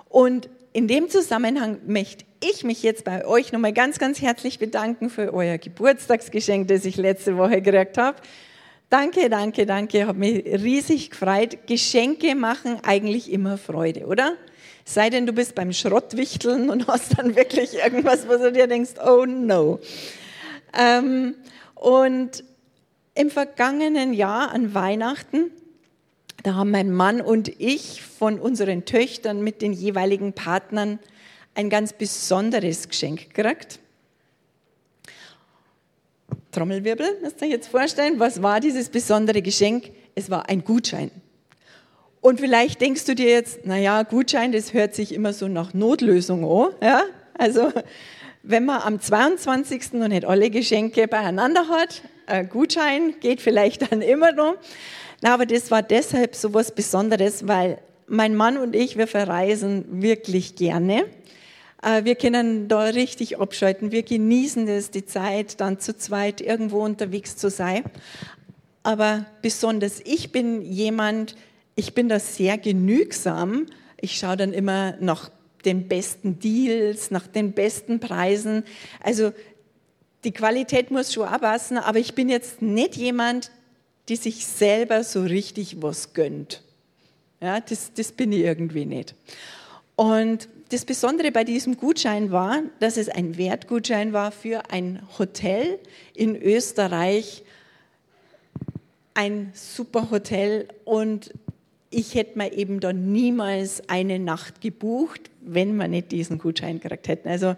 Und 0.09 0.49
in 0.73 0.87
dem 0.87 1.09
Zusammenhang 1.09 1.79
möchte 1.85 2.25
ich 2.43 2.63
mich 2.63 2.83
jetzt 2.83 3.05
bei 3.05 3.25
euch 3.25 3.51
nochmal 3.51 3.73
ganz, 3.73 3.99
ganz 3.99 4.21
herzlich 4.21 4.59
bedanken 4.59 5.09
für 5.09 5.33
euer 5.33 5.57
Geburtstagsgeschenk, 5.57 6.67
das 6.67 6.83
ich 6.85 6.97
letzte 6.97 7.37
Woche 7.37 7.61
gekriegt 7.61 7.97
habe. 7.97 8.17
Danke, 8.93 9.27
danke, 9.27 9.65
danke. 9.65 10.05
Hat 10.05 10.17
mich 10.17 10.45
riesig 10.45 11.09
gefreut. 11.09 11.65
Geschenke 11.65 12.35
machen 12.35 12.79
eigentlich 12.83 13.31
immer 13.31 13.57
Freude, 13.57 14.05
oder? 14.05 14.35
Sei 14.85 15.09
denn, 15.09 15.25
du 15.25 15.33
bist 15.33 15.55
beim 15.55 15.73
Schrottwichteln 15.73 16.69
und 16.69 16.85
hast 16.85 17.17
dann 17.17 17.35
wirklich 17.35 17.73
irgendwas, 17.73 18.27
wo 18.27 18.33
du 18.33 18.51
dir 18.51 18.67
denkst, 18.67 18.91
oh 19.03 19.25
no. 19.25 19.79
Ähm, 20.77 21.33
und 21.73 22.43
im 23.15 23.31
vergangenen 23.31 24.13
Jahr 24.13 24.51
an 24.51 24.75
Weihnachten, 24.75 25.49
da 26.43 26.53
haben 26.53 26.69
mein 26.69 26.91
Mann 26.91 27.19
und 27.19 27.47
ich 27.59 28.03
von 28.03 28.39
unseren 28.39 28.85
Töchtern 28.85 29.43
mit 29.43 29.63
den 29.63 29.73
jeweiligen 29.73 30.33
Partnern 30.33 30.99
ein 31.55 31.71
ganz 31.71 31.93
besonderes 31.93 32.89
Geschenk 32.89 33.33
gekriegt. 33.33 33.79
Trommelwirbel, 36.51 37.19
müsst 37.21 37.41
ihr 37.41 37.47
euch 37.47 37.53
jetzt 37.53 37.67
vorstellen, 37.67 38.19
was 38.19 38.41
war 38.41 38.59
dieses 38.59 38.89
besondere 38.89 39.41
Geschenk? 39.41 39.91
Es 40.15 40.29
war 40.29 40.49
ein 40.49 40.63
Gutschein. 40.63 41.11
Und 42.21 42.39
vielleicht 42.39 42.79
denkst 42.79 43.05
du 43.05 43.15
dir 43.15 43.29
jetzt, 43.29 43.65
naja, 43.65 44.03
Gutschein, 44.03 44.51
das 44.51 44.73
hört 44.73 44.95
sich 44.95 45.13
immer 45.13 45.33
so 45.33 45.47
nach 45.47 45.73
Notlösung 45.73 46.45
an. 46.45 46.73
Ja? 46.81 47.03
Also 47.37 47.71
wenn 48.43 48.65
man 48.65 48.81
am 48.81 48.99
22. 48.99 49.93
noch 49.93 50.07
nicht 50.07 50.25
alle 50.25 50.49
Geschenke 50.49 51.07
beieinander 51.07 51.67
hat, 51.67 52.01
ein 52.25 52.47
Gutschein 52.49 53.15
geht 53.19 53.41
vielleicht 53.41 53.91
dann 53.91 54.01
immer 54.01 54.31
noch. 54.31 54.55
Na, 55.21 55.33
aber 55.33 55.45
das 55.45 55.71
war 55.71 55.81
deshalb 55.81 56.35
so 56.35 56.53
was 56.53 56.73
Besonderes, 56.73 57.47
weil 57.47 57.79
mein 58.07 58.35
Mann 58.35 58.57
und 58.57 58.75
ich, 58.75 58.97
wir 58.97 59.07
verreisen 59.07 60.01
wirklich 60.01 60.55
gerne. 60.55 61.05
Äh, 61.83 62.05
wir 62.05 62.15
können 62.15 62.67
da 62.67 62.83
richtig 62.83 63.39
abschalten. 63.39 63.91
Wir 63.91 64.03
genießen 64.03 64.67
es, 64.67 64.91
die 64.91 65.05
Zeit, 65.05 65.59
dann 65.59 65.79
zu 65.79 65.97
zweit 65.97 66.41
irgendwo 66.41 66.83
unterwegs 66.83 67.35
zu 67.35 67.49
sein. 67.49 67.83
Aber 68.83 69.25
besonders 69.41 70.01
ich 70.03 70.31
bin 70.31 70.61
jemand, 70.61 71.35
ich 71.75 71.93
bin 71.93 72.09
da 72.09 72.19
sehr 72.19 72.57
genügsam. 72.57 73.67
Ich 73.99 74.17
schaue 74.17 74.37
dann 74.37 74.53
immer 74.53 74.95
nach 74.99 75.29
den 75.65 75.87
besten 75.87 76.39
Deals, 76.39 77.11
nach 77.11 77.27
den 77.27 77.53
besten 77.53 77.99
Preisen. 77.99 78.63
Also 79.01 79.31
die 80.23 80.31
Qualität 80.31 80.91
muss 80.91 81.13
schon 81.13 81.27
abpassen, 81.27 81.77
aber 81.77 81.99
ich 81.99 82.13
bin 82.13 82.29
jetzt 82.29 82.61
nicht 82.61 82.95
jemand, 82.95 83.51
die 84.09 84.17
sich 84.17 84.45
selber 84.45 85.03
so 85.03 85.21
richtig 85.21 85.81
was 85.81 86.13
gönnt. 86.13 86.61
Ja, 87.41 87.61
das, 87.61 87.93
das 87.93 88.11
bin 88.11 88.31
ich 88.33 88.39
irgendwie 88.39 88.85
nicht. 88.85 89.15
Und 89.95 90.49
das 90.73 90.85
Besondere 90.85 91.31
bei 91.31 91.43
diesem 91.43 91.77
Gutschein 91.77 92.31
war, 92.31 92.63
dass 92.79 92.97
es 92.97 93.07
ein 93.07 93.37
Wertgutschein 93.37 94.11
war 94.11 94.31
für 94.31 94.71
ein 94.71 95.03
Hotel 95.19 95.77
in 96.15 96.35
Österreich. 96.35 97.43
Ein 99.13 99.51
super 99.53 100.09
Hotel 100.09 100.67
und 100.83 101.31
ich 101.91 102.15
hätte 102.15 102.39
mir 102.39 102.53
eben 102.53 102.79
da 102.79 102.91
niemals 102.91 103.87
eine 103.87 104.17
Nacht 104.17 104.61
gebucht, 104.61 105.29
wenn 105.41 105.75
wir 105.75 105.87
nicht 105.87 106.11
diesen 106.11 106.39
Gutschein 106.39 106.79
gekriegt 106.79 107.07
hätten. 107.07 107.29
Also 107.29 107.55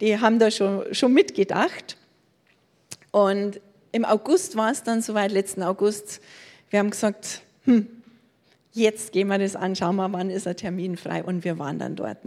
die 0.00 0.18
haben 0.18 0.40
da 0.40 0.50
schon, 0.50 0.92
schon 0.92 1.14
mitgedacht. 1.14 1.96
Und 3.12 3.60
im 3.92 4.04
August 4.04 4.56
war 4.56 4.72
es 4.72 4.82
dann 4.82 5.02
soweit, 5.02 5.30
letzten 5.30 5.62
August, 5.62 6.20
wir 6.70 6.80
haben 6.80 6.90
gesagt, 6.90 7.42
hm, 7.64 7.86
jetzt 8.76 9.12
gehen 9.12 9.28
wir 9.28 9.38
das 9.38 9.56
an, 9.56 9.74
schauen 9.74 9.96
wir, 9.96 10.12
wann 10.12 10.30
ist 10.30 10.46
ein 10.46 10.56
Termin 10.56 10.96
frei. 10.96 11.24
Und 11.24 11.44
wir 11.44 11.58
waren 11.58 11.78
dann 11.78 11.96
dort. 11.96 12.18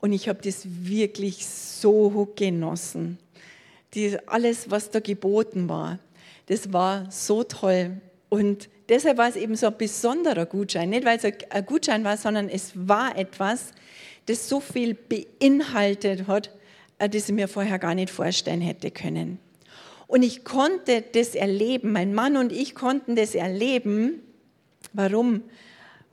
Und 0.00 0.12
ich 0.12 0.28
habe 0.28 0.40
das 0.42 0.62
wirklich 0.64 1.46
so 1.46 2.32
genossen. 2.36 3.18
Die, 3.94 4.16
alles, 4.26 4.70
was 4.70 4.90
da 4.90 5.00
geboten 5.00 5.68
war, 5.68 5.98
das 6.46 6.72
war 6.72 7.10
so 7.10 7.44
toll. 7.44 8.00
Und 8.28 8.68
deshalb 8.88 9.18
war 9.18 9.28
es 9.28 9.36
eben 9.36 9.54
so 9.56 9.66
ein 9.66 9.76
besonderer 9.76 10.46
Gutschein. 10.46 10.90
Nicht, 10.90 11.04
weil 11.04 11.18
es 11.18 11.24
ein 11.24 11.66
Gutschein 11.66 12.04
war, 12.04 12.16
sondern 12.16 12.48
es 12.48 12.72
war 12.74 13.16
etwas, 13.16 13.72
das 14.26 14.48
so 14.48 14.60
viel 14.60 14.94
beinhaltet 14.94 16.26
hat, 16.26 16.50
äh, 16.98 17.08
das 17.08 17.28
ich 17.28 17.34
mir 17.34 17.48
vorher 17.48 17.78
gar 17.78 17.94
nicht 17.94 18.10
vorstellen 18.10 18.60
hätte 18.60 18.90
können. 18.90 19.38
Und 20.06 20.22
ich 20.22 20.44
konnte 20.44 21.02
das 21.12 21.34
erleben, 21.34 21.92
mein 21.92 22.14
Mann 22.14 22.36
und 22.36 22.52
ich 22.52 22.74
konnten 22.74 23.16
das 23.16 23.34
erleben. 23.34 24.20
Warum? 24.92 25.42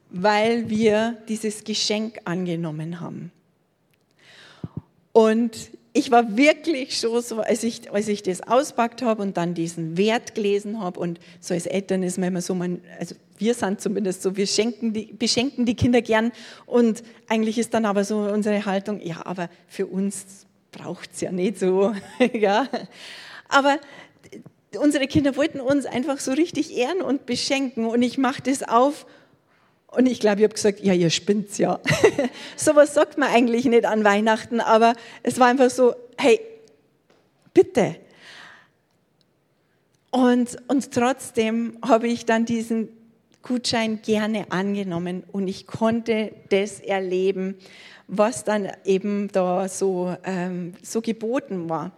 Weil 0.09 0.69
wir 0.69 1.17
dieses 1.27 1.63
Geschenk 1.63 2.19
angenommen 2.25 2.99
haben. 2.99 3.31
Und 5.11 5.71
ich 5.93 6.11
war 6.11 6.37
wirklich 6.37 6.99
schon 6.99 7.21
so, 7.21 7.41
als 7.41 7.63
ich, 7.63 7.91
als 7.91 8.07
ich 8.07 8.21
das 8.23 8.41
auspackt 8.41 9.01
habe 9.01 9.21
und 9.21 9.37
dann 9.37 9.53
diesen 9.53 9.97
Wert 9.97 10.35
gelesen 10.35 10.79
habe 10.79 10.99
und 10.99 11.19
so 11.39 11.53
als 11.53 11.65
Eltern 11.65 12.03
ist 12.03 12.17
man 12.17 12.29
immer 12.29 12.41
so, 12.41 12.53
man, 12.53 12.81
also 12.99 13.15
wir 13.37 13.53
sind 13.53 13.81
zumindest 13.81 14.21
so, 14.21 14.37
wir 14.37 14.47
schenken 14.47 14.93
die, 14.93 15.07
beschenken 15.07 15.65
die 15.65 15.75
Kinder 15.75 16.01
gern 16.01 16.31
und 16.65 17.03
eigentlich 17.27 17.57
ist 17.57 17.73
dann 17.73 17.85
aber 17.85 18.03
so 18.03 18.19
unsere 18.19 18.65
Haltung, 18.65 19.01
ja, 19.01 19.25
aber 19.25 19.49
für 19.67 19.87
uns 19.87 20.45
braucht 20.71 21.09
es 21.13 21.21
ja 21.21 21.31
nicht 21.31 21.57
so, 21.57 21.93
ja. 22.33 22.67
Aber 23.47 23.79
unsere 24.79 25.07
Kinder 25.07 25.35
wollten 25.35 25.59
uns 25.59 25.85
einfach 25.87 26.19
so 26.19 26.31
richtig 26.33 26.77
ehren 26.77 27.01
und 27.01 27.25
beschenken 27.25 27.85
und 27.85 28.03
ich 28.03 28.17
mache 28.19 28.43
das 28.43 28.61
auf 28.61 29.07
und 29.91 30.05
ich 30.05 30.19
glaube, 30.19 30.37
ich 30.37 30.43
habe 30.43 30.53
gesagt, 30.53 30.81
ja, 30.81 30.93
ihr 30.93 31.09
spinnt's 31.09 31.57
ja. 31.57 31.79
Sowas 32.55 32.93
sagt 32.93 33.17
man 33.17 33.29
eigentlich 33.29 33.65
nicht 33.65 33.85
an 33.85 34.03
Weihnachten, 34.03 34.59
aber 34.61 34.93
es 35.23 35.39
war 35.39 35.47
einfach 35.47 35.69
so, 35.69 35.95
hey, 36.17 36.39
bitte. 37.53 37.95
Und, 40.11 40.57
und 40.67 40.91
trotzdem 40.91 41.77
habe 41.81 42.07
ich 42.07 42.25
dann 42.25 42.45
diesen 42.45 42.89
Gutschein 43.41 44.01
gerne 44.01 44.51
angenommen 44.51 45.23
und 45.31 45.47
ich 45.47 45.65
konnte 45.65 46.33
das 46.49 46.79
erleben, 46.79 47.55
was 48.07 48.43
dann 48.43 48.71
eben 48.85 49.29
da 49.31 49.67
so, 49.67 50.15
ähm, 50.23 50.73
so 50.81 51.01
geboten 51.01 51.69
war. 51.69 51.91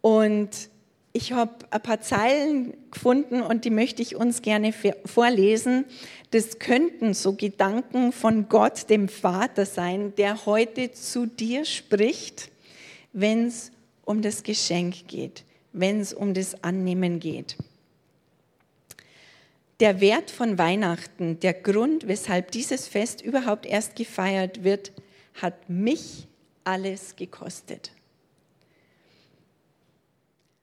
Und 0.00 0.70
ich 1.12 1.32
habe 1.32 1.52
ein 1.70 1.82
paar 1.82 2.00
Zeilen 2.00 2.74
gefunden 2.90 3.42
und 3.42 3.64
die 3.64 3.70
möchte 3.70 4.00
ich 4.00 4.14
uns 4.14 4.42
gerne 4.42 4.72
vorlesen. 5.04 5.84
Das 6.30 6.58
könnten 6.58 7.14
so 7.14 7.32
Gedanken 7.32 8.12
von 8.12 8.48
Gott, 8.48 8.88
dem 8.88 9.08
Vater 9.08 9.66
sein, 9.66 10.14
der 10.16 10.46
heute 10.46 10.92
zu 10.92 11.26
dir 11.26 11.64
spricht, 11.64 12.50
wenn 13.12 13.46
es 13.46 13.72
um 14.04 14.22
das 14.22 14.44
Geschenk 14.44 15.08
geht, 15.08 15.44
wenn 15.72 16.00
es 16.00 16.14
um 16.14 16.32
das 16.32 16.62
Annehmen 16.62 17.18
geht. 17.18 17.56
Der 19.80 20.00
Wert 20.00 20.30
von 20.30 20.58
Weihnachten, 20.58 21.40
der 21.40 21.54
Grund, 21.54 22.06
weshalb 22.06 22.52
dieses 22.52 22.86
Fest 22.86 23.22
überhaupt 23.22 23.66
erst 23.66 23.96
gefeiert 23.96 24.62
wird, 24.62 24.92
hat 25.40 25.68
mich 25.68 26.28
alles 26.64 27.16
gekostet. 27.16 27.90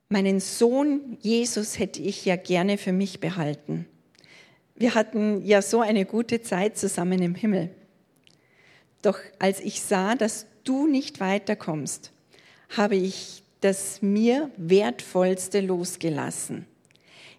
Meinen 0.09 0.39
Sohn 0.39 1.17
Jesus 1.19 1.79
hätte 1.79 2.01
ich 2.01 2.23
ja 2.23 2.37
gerne 2.37 2.77
für 2.77 2.93
mich 2.93 3.19
behalten. 3.19 3.85
Wir 4.75 4.95
hatten 4.95 5.45
ja 5.45 5.61
so 5.61 5.81
eine 5.81 6.05
gute 6.05 6.41
Zeit 6.41 6.77
zusammen 6.77 7.21
im 7.21 7.35
Himmel. 7.35 7.69
Doch 9.01 9.19
als 9.37 9.59
ich 9.59 9.81
sah, 9.81 10.15
dass 10.15 10.45
du 10.63 10.87
nicht 10.87 11.19
weiterkommst, 11.19 12.11
habe 12.69 12.95
ich 12.95 13.43
das 13.59 14.01
mir 14.01 14.49
wertvollste 14.55 15.59
losgelassen. 15.59 16.65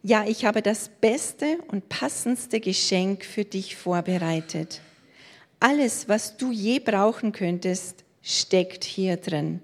Ja, 0.03 0.27
ich 0.27 0.45
habe 0.45 0.61
das 0.61 0.91
beste 0.91 1.59
und 1.69 1.89
passendste 1.89 2.61
Geschenk 2.61 3.25
für 3.25 3.45
dich 3.45 3.77
vorbereitet. 3.77 4.83
Alles, 5.59 6.07
was 6.09 6.37
du 6.37 6.53
je 6.53 6.81
brauchen 6.81 7.33
könntest, 7.33 8.05
steckt 8.23 8.85
hier 8.85 9.17
drin. 9.17 9.61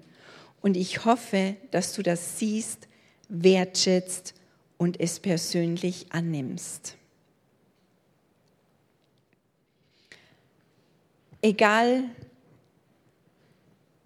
Und 0.61 0.75
ich 0.75 1.05
hoffe, 1.05 1.55
dass 1.69 1.93
du 1.93 2.01
das 2.01 2.39
siehst 2.39 2.87
wertschätzt 3.29 4.33
und 4.77 4.99
es 4.99 5.19
persönlich 5.19 6.07
annimmst. 6.11 6.95
Egal, 11.41 12.05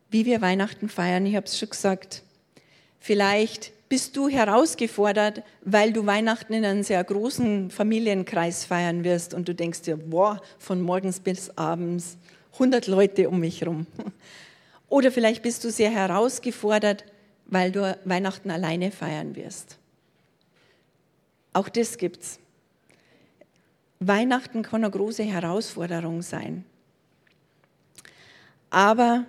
wie 0.09 0.25
wir 0.25 0.41
Weihnachten 0.41 0.89
feiern, 0.89 1.25
ich 1.25 1.35
habe 1.35 1.45
es 1.45 1.57
schon 1.57 1.69
gesagt, 1.69 2.23
vielleicht 2.99 3.71
bist 3.89 4.15
du 4.15 4.29
herausgefordert, 4.29 5.43
weil 5.63 5.91
du 5.91 6.05
Weihnachten 6.05 6.53
in 6.53 6.63
einem 6.63 6.83
sehr 6.83 7.03
großen 7.03 7.71
Familienkreis 7.71 8.65
feiern 8.65 9.03
wirst 9.03 9.33
und 9.33 9.47
du 9.47 9.55
denkst 9.55 9.81
dir, 9.81 9.97
boah, 9.97 10.41
von 10.59 10.81
morgens 10.81 11.19
bis 11.19 11.49
abends 11.57 12.17
100 12.53 12.87
Leute 12.87 13.29
um 13.29 13.39
mich 13.39 13.61
herum. 13.61 13.87
Oder 14.89 15.11
vielleicht 15.11 15.41
bist 15.43 15.63
du 15.63 15.71
sehr 15.71 15.89
herausgefordert, 15.91 17.03
weil 17.49 17.71
du 17.71 17.97
Weihnachten 18.05 18.51
alleine 18.51 18.91
feiern 18.91 19.35
wirst. 19.35 19.77
Auch 21.53 21.69
das 21.69 21.97
gibt's. 21.97 22.39
Weihnachten 23.99 24.61
kann 24.61 24.83
eine 24.83 24.91
große 24.91 25.23
Herausforderung 25.23 26.21
sein. 26.21 26.63
Aber 28.69 29.25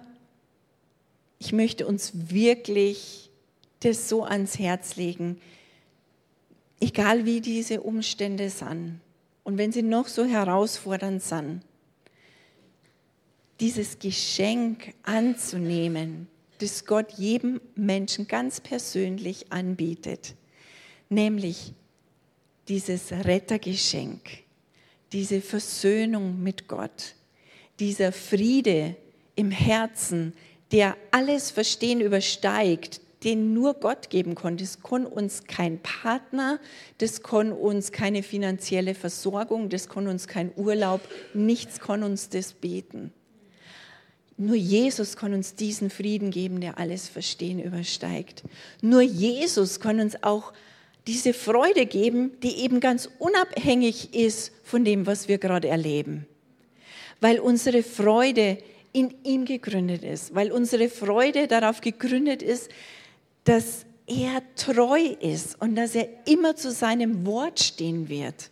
ich 1.39 1.53
möchte 1.53 1.87
uns 1.87 2.13
wirklich 2.31 3.31
das 3.81 4.09
so 4.09 4.25
ans 4.25 4.59
Herz 4.59 4.97
legen, 4.97 5.41
egal 6.79 7.25
wie 7.25 7.41
diese 7.41 7.81
Umstände 7.81 8.51
sind 8.51 9.01
und 9.43 9.57
wenn 9.57 9.73
sie 9.73 9.83
noch 9.83 10.07
so 10.07 10.25
herausfordernd 10.25 11.23
sind, 11.23 11.63
dieses 13.59 13.99
Geschenk 13.99 14.95
anzunehmen, 15.03 16.29
das 16.61 16.85
Gott 16.85 17.13
jedem 17.13 17.61
Menschen 17.75 18.29
ganz 18.29 18.61
persönlich 18.61 19.51
anbietet, 19.51 20.35
nämlich 21.09 21.73
dieses 22.69 23.13
Rettergeschenk, 23.13 24.21
diese 25.13 25.41
Versöhnung 25.41 26.43
mit 26.43 26.69
Gott, 26.69 27.15
dieser 27.81 28.13
Friede 28.13 28.97
im 29.35 29.51
Herzen, 29.51 30.35
der 30.71 30.97
alles 31.11 31.51
Verstehen 31.51 32.01
übersteigt, 32.01 33.01
den 33.25 33.53
nur 33.53 33.75
Gott 33.75 34.11
geben 34.11 34.35
kann. 34.35 34.57
Das 34.57 34.83
kann 34.83 35.07
uns 35.07 35.45
kein 35.45 35.79
Partner, 35.81 36.61
das 36.99 37.23
kann 37.23 37.53
uns 37.53 37.93
keine 37.93 38.23
finanzielle 38.23 38.95
Versorgung, 38.95 39.69
das 39.69 39.89
kann 39.89 40.09
uns 40.09 40.27
kein 40.29 40.53
Urlaub, 40.57 41.01
nichts 41.35 41.81
kann 41.81 42.03
uns 42.03 42.29
das 42.29 42.53
beten. 42.53 43.13
Nur 44.41 44.57
Jesus 44.57 45.19
kann 45.19 45.35
uns 45.35 45.55
diesen 45.55 45.91
Frieden 45.91 46.31
geben, 46.31 46.63
der 46.63 46.79
alles 46.79 47.11
Verstehen 47.11 47.63
übersteigt. 47.63 48.43
Nur 48.81 49.03
Jesus 49.03 49.81
kann 49.81 50.01
uns 50.01 50.23
auch 50.23 50.55
diese 51.07 51.35
Freude 51.35 51.85
geben, 51.85 52.33
die 52.43 52.63
eben 52.63 52.81
ganz 52.81 53.11
unabhängig 53.19 54.15
ist 54.15 54.53
von 54.65 54.83
dem, 54.83 55.05
was 55.05 55.29
wir 55.29 55.37
gerade 55.37 55.69
erleben. 55.69 56.27
Weil 57.21 57.39
unsere 57.39 57.83
Freude 57.83 58.57
in 58.95 59.15
ihm 59.25 59.45
gegründet 59.45 60.05
ist, 60.05 60.35
weil 60.35 60.53
unsere 60.53 60.89
Freude 60.89 61.47
darauf 61.47 61.83
gegründet 61.83 62.43
ist, 62.43 62.71
dass 63.45 63.85
er 64.07 64.41
treu 64.57 65.03
ist 65.21 65.61
und 65.61 65.77
dass 65.77 65.95
er 65.95 66.09
immer 66.25 66.57
zu 66.57 66.73
seinem 66.73 67.27
Wort 67.27 67.61
stehen 67.61 68.09
wird. 68.09 68.49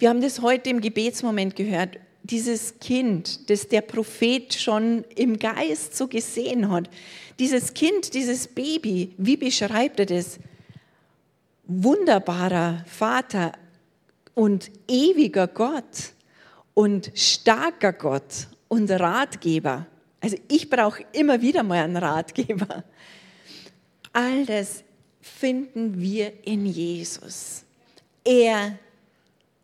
Wir 0.00 0.08
haben 0.08 0.20
das 0.20 0.42
heute 0.42 0.70
im 0.70 0.80
Gebetsmoment 0.80 1.54
gehört 1.54 2.00
dieses 2.24 2.78
Kind, 2.80 3.50
das 3.50 3.68
der 3.68 3.82
Prophet 3.82 4.54
schon 4.54 5.04
im 5.14 5.38
Geist 5.38 5.94
so 5.94 6.08
gesehen 6.08 6.70
hat, 6.70 6.88
dieses 7.38 7.74
Kind, 7.74 8.14
dieses 8.14 8.48
Baby, 8.48 9.14
wie 9.18 9.36
beschreibt 9.36 10.00
er 10.00 10.06
das? 10.06 10.38
Wunderbarer 11.66 12.84
Vater 12.86 13.52
und 14.34 14.70
ewiger 14.88 15.46
Gott 15.46 16.12
und 16.72 17.10
starker 17.14 17.92
Gott 17.92 18.48
und 18.68 18.90
Ratgeber. 18.90 19.86
Also 20.20 20.36
ich 20.48 20.70
brauche 20.70 21.04
immer 21.12 21.40
wieder 21.42 21.62
mal 21.62 21.84
einen 21.84 21.96
Ratgeber. 21.96 22.84
All 24.12 24.46
das 24.46 24.82
finden 25.20 26.00
wir 26.00 26.32
in 26.46 26.66
Jesus. 26.66 27.64
Er 28.24 28.78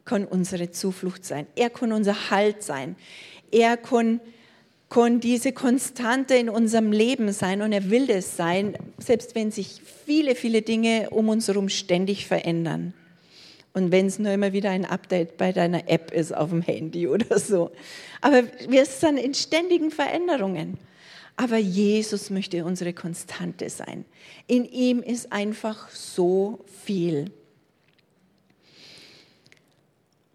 kann 0.04 0.24
unsere 0.24 0.70
Zuflucht 0.70 1.24
sein. 1.24 1.46
Er 1.56 1.70
kann 1.70 1.92
unser 1.92 2.30
Halt 2.30 2.62
sein. 2.62 2.96
Er 3.50 3.76
kann, 3.76 4.20
kann 4.88 5.20
diese 5.20 5.52
Konstante 5.52 6.34
in 6.34 6.48
unserem 6.48 6.92
Leben 6.92 7.32
sein 7.32 7.62
und 7.62 7.72
er 7.72 7.90
will 7.90 8.10
es 8.10 8.36
sein, 8.36 8.76
selbst 8.98 9.34
wenn 9.34 9.50
sich 9.50 9.80
viele, 10.06 10.34
viele 10.34 10.62
Dinge 10.62 11.10
um 11.10 11.28
uns 11.28 11.48
herum 11.48 11.68
ständig 11.68 12.26
verändern. 12.26 12.94
Und 13.72 13.92
wenn 13.92 14.06
es 14.06 14.18
nur 14.18 14.32
immer 14.32 14.52
wieder 14.52 14.70
ein 14.70 14.84
Update 14.84 15.36
bei 15.36 15.52
deiner 15.52 15.88
App 15.88 16.12
ist 16.12 16.34
auf 16.34 16.50
dem 16.50 16.62
Handy 16.62 17.06
oder 17.08 17.38
so. 17.38 17.70
Aber 18.20 18.42
wir 18.68 18.84
sind 18.84 19.16
in 19.16 19.34
ständigen 19.34 19.90
Veränderungen. 19.90 20.78
Aber 21.36 21.56
Jesus 21.56 22.28
möchte 22.28 22.64
unsere 22.64 22.92
Konstante 22.92 23.70
sein. 23.70 24.04
In 24.46 24.66
ihm 24.66 25.00
ist 25.00 25.32
einfach 25.32 25.88
so 25.88 26.58
viel. 26.84 27.30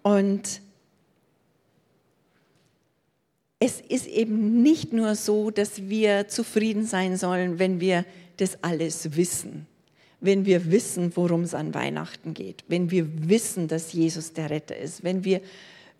Und 0.05 0.61
es 3.57 3.81
ist 3.81 4.05
eben 4.05 4.61
nicht 4.61 4.93
nur 4.93 5.15
so, 5.15 5.49
dass 5.49 5.89
wir 5.89 6.27
zufrieden 6.27 6.85
sein 6.85 7.17
sollen, 7.17 7.57
wenn 7.57 7.79
wir 7.79 8.05
das 8.37 8.63
alles 8.63 9.15
wissen, 9.15 9.65
wenn 10.21 10.45
wir 10.45 10.69
wissen, 10.69 11.11
worum 11.15 11.41
es 11.41 11.55
an 11.55 11.73
Weihnachten 11.73 12.35
geht, 12.35 12.63
wenn 12.67 12.91
wir 12.91 13.07
wissen, 13.27 13.67
dass 13.67 13.93
Jesus 13.93 14.33
der 14.33 14.51
Retter 14.51 14.77
ist, 14.77 15.03
wenn 15.03 15.23
wir 15.23 15.41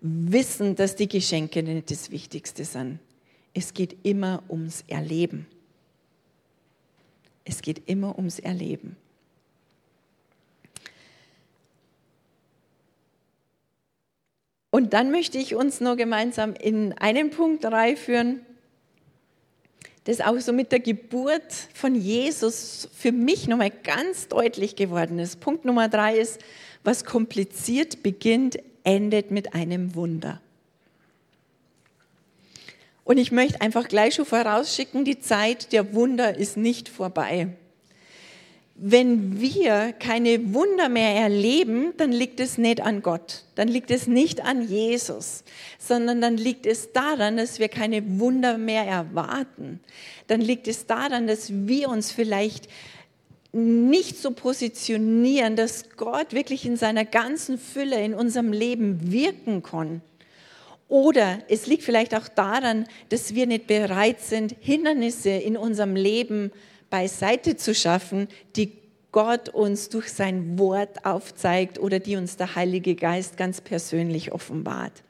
wissen, 0.02 0.76
dass 0.76 0.96
die 0.96 1.10
Geschenke 1.10 1.64
nicht 1.64 1.90
das 1.90 2.12
Wichtigste 2.12 2.64
sind. 2.64 3.00
Es 3.56 3.74
geht 3.74 3.98
immer 4.04 4.44
ums 4.50 4.84
Erleben. 4.86 5.48
Es 7.44 7.60
geht 7.64 7.82
immer 7.90 8.16
ums 8.20 8.38
Erleben. 8.38 8.98
Und 14.76 14.92
dann 14.92 15.10
möchte 15.10 15.38
ich 15.38 15.56
uns 15.56 15.80
nur 15.80 15.96
gemeinsam 15.96 16.54
in 16.54 16.92
einen 16.92 17.30
Punkt 17.30 17.64
reinführen, 17.64 18.42
das 20.04 20.20
auch 20.20 20.38
so 20.42 20.52
mit 20.52 20.74
der 20.74 20.82
Geburt 20.82 21.54
von 21.74 21.96
Jesus 21.96 22.90
für 22.94 23.14
mich 23.14 23.48
nochmal 23.48 23.72
ganz 23.72 24.28
deutlich 24.28 24.76
geworden 24.76 25.18
ist. 25.18 25.40
Punkt 25.40 25.64
Nummer 25.64 25.88
drei 25.88 26.18
ist, 26.18 26.42
was 26.84 27.06
kompliziert 27.06 28.04
beginnt, 28.04 28.58
endet 28.84 29.32
mit 29.32 29.56
einem 29.56 29.96
Wunder. 29.96 30.42
Und 33.06 33.18
ich 33.18 33.32
möchte 33.32 33.62
einfach 33.62 33.88
gleich 33.88 34.16
schon 34.16 34.26
vorausschicken, 34.26 35.06
die 35.06 35.22
Zeit 35.22 35.72
der 35.72 35.94
Wunder 35.94 36.36
ist 36.36 36.58
nicht 36.58 36.90
vorbei 36.90 37.48
wenn 38.78 39.40
wir 39.40 39.94
keine 39.94 40.54
Wunder 40.54 40.90
mehr 40.90 41.16
erleben, 41.16 41.94
dann 41.96 42.12
liegt 42.12 42.42
es 42.42 42.58
nicht 42.58 42.82
an 42.82 43.02
Gott, 43.02 43.46
dann 43.56 43.70
liegt 43.70 43.90
es 43.90 44.06
nicht 44.06 44.44
an 44.44 44.68
Jesus, 44.68 45.46
sondern 45.80 46.20
dann 46.20 46.36
liegt 46.36 46.66
es 46.66 46.92
daran, 46.92 47.38
dass 47.38 47.60
wir 47.60 47.70
keine 47.70 48.20
Wunder 48.20 48.58
mehr 48.58 48.84
erwarten. 48.84 49.80
Dann 50.28 50.42
liegt 50.42 50.68
es 50.68 50.88
daran, 50.88 51.26
dass 51.26 51.52
wir 51.68 51.88
uns 51.88 52.12
vielleicht 52.12 52.68
nicht 53.54 54.18
so 54.18 54.32
positionieren, 54.32 55.56
dass 55.56 55.92
Gott 55.96 56.34
wirklich 56.34 56.66
in 56.66 56.76
seiner 56.76 57.06
ganzen 57.06 57.58
Fülle 57.58 58.04
in 58.04 58.14
unserem 58.14 58.52
Leben 58.52 59.10
wirken 59.10 59.64
kann. 59.64 60.02
Oder 60.90 61.40
es 61.48 61.66
liegt 61.66 61.84
vielleicht 61.84 62.14
auch 62.14 62.28
daran, 62.28 62.86
dass 63.08 63.34
wir 63.34 63.48
nicht 63.48 63.68
bereit 63.68 64.20
sind, 64.20 64.54
Hindernisse 64.60 65.30
in 65.30 65.56
unserem 65.56 65.96
Leben 65.96 66.52
beiseite 66.96 67.58
zu 67.58 67.76
schaffen, 67.76 68.30
die 68.56 68.72
Gott 69.12 69.50
uns 69.50 69.90
durch 69.90 70.14
sein 70.14 70.58
Wort 70.58 71.06
aufzeigt 71.06 71.78
oder 71.78 72.00
die 72.00 72.16
uns 72.16 72.38
der 72.38 72.56
Heilige 72.56 72.96
Geist 72.96 73.36
ganz 73.36 73.60
persönlich 73.60 74.32
offenbart. 74.32 75.04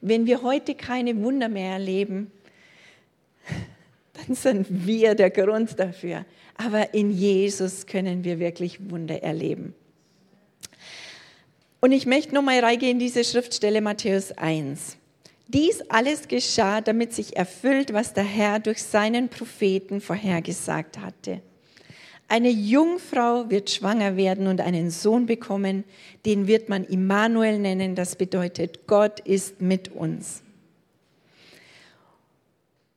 Wenn 0.00 0.26
wir 0.26 0.42
heute 0.42 0.74
keine 0.74 1.16
Wunder 1.22 1.48
mehr 1.48 1.74
erleben, 1.74 2.32
dann 4.14 4.34
sind 4.34 4.84
wir 4.84 5.14
der 5.14 5.30
Grund 5.30 5.78
dafür. 5.78 6.24
Aber 6.56 6.92
in 6.92 7.12
Jesus 7.12 7.86
können 7.86 8.24
wir 8.24 8.40
wirklich 8.40 8.90
Wunder 8.90 9.22
erleben. 9.22 9.76
Und 11.80 11.92
ich 11.92 12.04
möchte 12.04 12.34
nochmal 12.34 12.58
reingehen 12.58 12.94
in 12.94 12.98
diese 12.98 13.22
Schriftstelle 13.22 13.80
Matthäus 13.80 14.32
1. 14.32 14.96
Dies 15.48 15.82
alles 15.88 16.28
geschah, 16.28 16.80
damit 16.80 17.12
sich 17.12 17.36
erfüllt, 17.36 17.92
was 17.92 18.14
der 18.14 18.24
Herr 18.24 18.58
durch 18.58 18.82
seinen 18.82 19.28
Propheten 19.28 20.00
vorhergesagt 20.00 20.98
hatte. 20.98 21.42
Eine 22.28 22.48
Jungfrau 22.48 23.50
wird 23.50 23.68
schwanger 23.68 24.16
werden 24.16 24.46
und 24.46 24.60
einen 24.62 24.90
Sohn 24.90 25.26
bekommen, 25.26 25.84
den 26.24 26.46
wird 26.46 26.70
man 26.70 26.84
Immanuel 26.84 27.58
nennen, 27.58 27.94
das 27.94 28.16
bedeutet, 28.16 28.86
Gott 28.86 29.20
ist 29.20 29.60
mit 29.60 29.92
uns. 29.92 30.42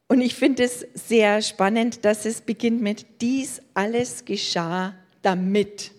Und 0.08 0.22
ich 0.22 0.36
finde 0.36 0.64
es 0.64 0.86
sehr 0.94 1.42
spannend, 1.42 2.06
dass 2.06 2.26
es 2.26 2.40
beginnt 2.40 2.82
mit, 2.82 3.06
dies 3.22 3.62
alles 3.74 4.24
geschah 4.24 4.94
damit. 5.22 5.92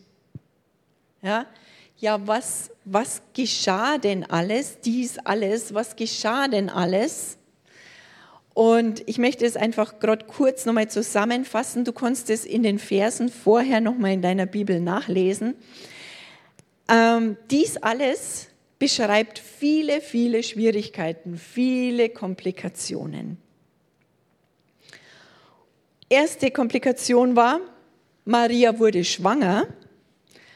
Ja, 1.20 1.46
ja 1.98 2.26
was, 2.26 2.70
was 2.84 3.22
geschah 3.34 3.98
denn 3.98 4.24
alles? 4.24 4.80
Dies 4.80 5.18
alles, 5.18 5.74
was 5.74 5.96
geschah 5.96 6.48
denn 6.48 6.68
alles? 6.68 7.38
Und 8.54 9.06
ich 9.06 9.18
möchte 9.18 9.44
es 9.44 9.56
einfach 9.56 9.98
gerade 9.98 10.24
kurz 10.24 10.64
nochmal 10.64 10.88
zusammenfassen. 10.88 11.84
Du 11.84 11.92
kannst 11.92 12.30
es 12.30 12.46
in 12.46 12.62
den 12.62 12.78
Versen 12.78 13.28
vorher 13.28 13.80
nochmal 13.80 14.12
in 14.12 14.22
deiner 14.22 14.46
Bibel 14.46 14.80
nachlesen. 14.80 15.54
Ähm, 16.88 17.36
dies 17.50 17.76
alles 17.76 18.48
beschreibt 18.78 19.38
viele, 19.38 20.00
viele 20.00 20.42
Schwierigkeiten, 20.42 21.36
viele 21.36 22.08
Komplikationen. 22.08 23.38
Erste 26.08 26.50
Komplikation 26.50 27.36
war, 27.36 27.60
Maria 28.24 28.78
wurde 28.78 29.04
schwanger, 29.04 29.66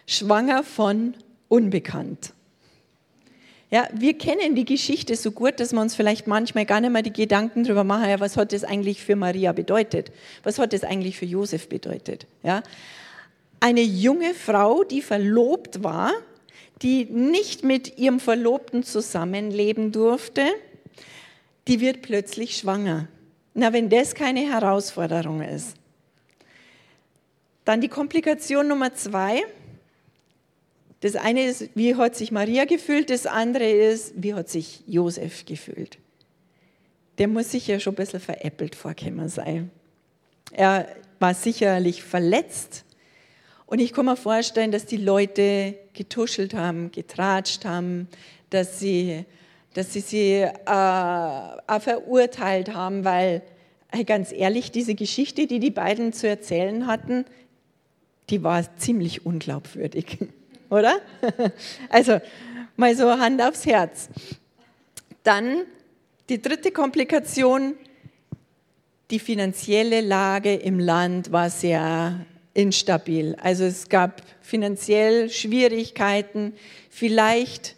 schwanger 0.06 0.62
von 0.62 1.14
Unbekannt. 1.50 2.32
Ja, 3.72 3.88
wir 3.92 4.16
kennen 4.16 4.54
die 4.54 4.64
Geschichte 4.64 5.16
so 5.16 5.32
gut, 5.32 5.58
dass 5.58 5.72
wir 5.72 5.80
uns 5.80 5.96
vielleicht 5.96 6.28
manchmal 6.28 6.64
gar 6.64 6.80
nicht 6.80 6.92
mehr 6.92 7.02
die 7.02 7.12
Gedanken 7.12 7.64
darüber 7.64 7.82
machen, 7.82 8.08
ja, 8.08 8.20
was 8.20 8.36
hat 8.36 8.52
das 8.52 8.62
eigentlich 8.62 9.02
für 9.02 9.16
Maria 9.16 9.50
bedeutet? 9.50 10.12
Was 10.44 10.60
hat 10.60 10.72
das 10.72 10.84
eigentlich 10.84 11.18
für 11.18 11.26
Josef 11.26 11.68
bedeutet? 11.68 12.26
Ja? 12.44 12.62
Eine 13.58 13.82
junge 13.82 14.32
Frau, 14.32 14.84
die 14.84 15.02
verlobt 15.02 15.82
war, 15.82 16.12
die 16.82 17.04
nicht 17.06 17.64
mit 17.64 17.98
ihrem 17.98 18.20
Verlobten 18.20 18.84
zusammenleben 18.84 19.90
durfte, 19.90 20.46
die 21.66 21.80
wird 21.80 22.00
plötzlich 22.02 22.56
schwanger. 22.56 23.08
Na, 23.54 23.72
wenn 23.72 23.88
das 23.88 24.14
keine 24.14 24.40
Herausforderung 24.40 25.42
ist. 25.42 25.74
Dann 27.64 27.80
die 27.80 27.88
Komplikation 27.88 28.68
Nummer 28.68 28.94
zwei. 28.94 29.42
Das 31.00 31.16
eine 31.16 31.44
ist, 31.44 31.70
wie 31.74 31.94
hat 31.94 32.14
sich 32.14 32.30
Maria 32.30 32.64
gefühlt, 32.64 33.10
das 33.10 33.26
andere 33.26 33.70
ist, 33.70 34.12
wie 34.16 34.34
hat 34.34 34.48
sich 34.48 34.82
Josef 34.86 35.46
gefühlt. 35.46 35.98
Der 37.18 37.28
muss 37.28 37.50
sich 37.50 37.66
ja 37.66 37.80
schon 37.80 37.94
ein 37.94 37.96
bisschen 37.96 38.20
veräppelt 38.20 38.74
vorkommen 38.74 39.28
sein. 39.28 39.70
Er 40.52 40.88
war 41.18 41.34
sicherlich 41.34 42.02
verletzt 42.02 42.84
und 43.66 43.78
ich 43.78 43.92
kann 43.92 44.06
mir 44.06 44.16
vorstellen, 44.16 44.72
dass 44.72 44.86
die 44.86 44.96
Leute 44.96 45.74
getuschelt 45.92 46.54
haben, 46.54 46.90
getratscht 46.90 47.64
haben, 47.64 48.08
dass 48.50 48.80
sie 48.80 49.24
dass 49.74 49.92
sie 49.92 50.00
sie 50.00 50.32
äh, 50.32 50.50
auch 50.66 51.80
verurteilt 51.80 52.74
haben, 52.74 53.04
weil, 53.04 53.42
ganz 54.06 54.32
ehrlich, 54.32 54.70
diese 54.70 54.94
Geschichte, 54.94 55.46
die 55.46 55.60
die 55.60 55.70
beiden 55.70 56.12
zu 56.12 56.28
erzählen 56.28 56.86
hatten, 56.86 57.24
die 58.30 58.42
war 58.42 58.64
ziemlich 58.76 59.26
unglaubwürdig, 59.26 60.18
oder? 60.70 61.00
Also 61.88 62.20
mal 62.76 62.94
so 62.96 63.10
Hand 63.10 63.42
aufs 63.42 63.66
Herz. 63.66 64.08
Dann 65.22 65.62
die 66.28 66.40
dritte 66.40 66.70
Komplikation, 66.70 67.74
die 69.10 69.18
finanzielle 69.18 70.00
Lage 70.00 70.54
im 70.54 70.78
Land 70.78 71.32
war 71.32 71.50
sehr 71.50 72.24
instabil. 72.54 73.36
Also 73.40 73.64
es 73.64 73.88
gab 73.88 74.22
finanziell 74.40 75.28
Schwierigkeiten, 75.28 76.54
vielleicht 76.88 77.76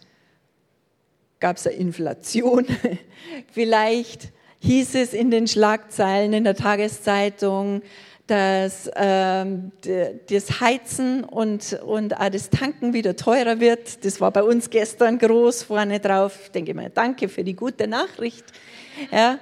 gab 1.41 1.57
es 1.57 1.67
eine 1.67 1.77
Inflation. 1.77 2.67
Vielleicht 3.53 4.29
hieß 4.61 4.95
es 4.95 5.13
in 5.13 5.31
den 5.31 5.49
Schlagzeilen 5.49 6.33
in 6.33 6.45
der 6.45 6.55
Tageszeitung, 6.55 7.83
dass 8.27 8.91
ähm, 8.95 9.73
das 10.29 10.61
Heizen 10.61 11.25
und, 11.25 11.81
und 11.85 12.19
auch 12.19 12.29
das 12.29 12.51
Tanken 12.51 12.93
wieder 12.93 13.17
teurer 13.17 13.61
wird. 13.61 14.05
Das 14.05 14.21
war 14.21 14.31
bei 14.31 14.43
uns 14.43 14.71
gestern 14.71 15.19
groß 15.19 15.65
vorne 15.65 16.01
drauf. 16.01 16.39
Ich 16.45 16.51
denke 16.53 16.73
mal, 16.75 16.91
danke 16.91 17.29
für 17.29 17.45
die 17.45 17.55
gute 17.55 17.89
Nachricht. 17.89 18.45
Ja. 19.11 19.39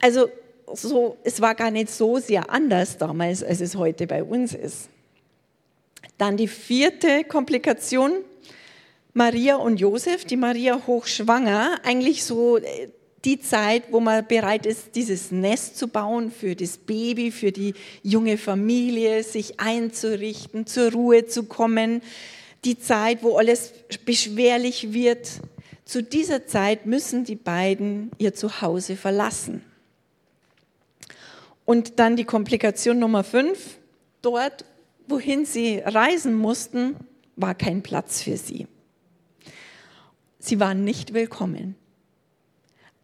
Also 0.00 0.28
so, 0.72 1.16
es 1.24 1.40
war 1.40 1.54
gar 1.54 1.70
nicht 1.70 1.90
so 1.90 2.18
sehr 2.18 2.50
anders 2.50 2.98
damals, 2.98 3.42
als 3.42 3.60
es 3.60 3.76
heute 3.76 4.06
bei 4.06 4.22
uns 4.22 4.54
ist. 4.54 4.88
Dann 6.18 6.36
die 6.36 6.48
vierte 6.48 7.24
Komplikation, 7.24 8.12
Maria 9.12 9.56
und 9.56 9.80
Josef, 9.80 10.24
die 10.24 10.36
Maria 10.36 10.80
hochschwanger, 10.86 11.78
eigentlich 11.84 12.24
so 12.24 12.58
äh, 12.58 12.88
die 13.26 13.40
Zeit, 13.40 13.90
wo 13.90 13.98
man 13.98 14.24
bereit 14.24 14.66
ist, 14.66 14.94
dieses 14.94 15.32
Nest 15.32 15.76
zu 15.76 15.88
bauen 15.88 16.30
für 16.30 16.54
das 16.54 16.78
Baby, 16.78 17.32
für 17.32 17.50
die 17.50 17.74
junge 18.04 18.38
Familie, 18.38 19.24
sich 19.24 19.58
einzurichten, 19.58 20.64
zur 20.66 20.92
Ruhe 20.92 21.26
zu 21.26 21.42
kommen. 21.42 22.02
Die 22.64 22.78
Zeit, 22.78 23.24
wo 23.24 23.36
alles 23.36 23.72
beschwerlich 24.04 24.92
wird. 24.92 25.28
Zu 25.84 26.04
dieser 26.04 26.46
Zeit 26.46 26.86
müssen 26.86 27.24
die 27.24 27.34
beiden 27.34 28.12
ihr 28.18 28.32
Zuhause 28.32 28.94
verlassen. 28.94 29.64
Und 31.64 31.98
dann 31.98 32.14
die 32.14 32.24
Komplikation 32.24 33.00
Nummer 33.00 33.24
fünf. 33.24 33.78
Dort, 34.22 34.64
wohin 35.08 35.44
sie 35.44 35.78
reisen 35.84 36.34
mussten, 36.34 36.94
war 37.34 37.56
kein 37.56 37.82
Platz 37.82 38.22
für 38.22 38.36
sie. 38.36 38.68
Sie 40.38 40.60
waren 40.60 40.84
nicht 40.84 41.12
willkommen. 41.12 41.74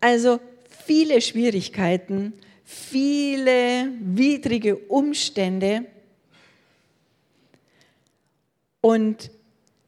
Also 0.03 0.41
viele 0.85 1.21
Schwierigkeiten, 1.21 2.33
viele 2.65 3.88
widrige 4.01 4.77
Umstände 4.77 5.85
und 8.81 9.31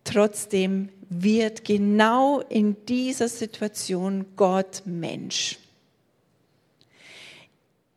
trotzdem 0.05 0.89
wird 1.09 1.65
genau 1.65 2.39
in 2.43 2.77
dieser 2.87 3.27
Situation 3.29 4.25
Gott 4.37 4.83
Mensch. 4.85 5.59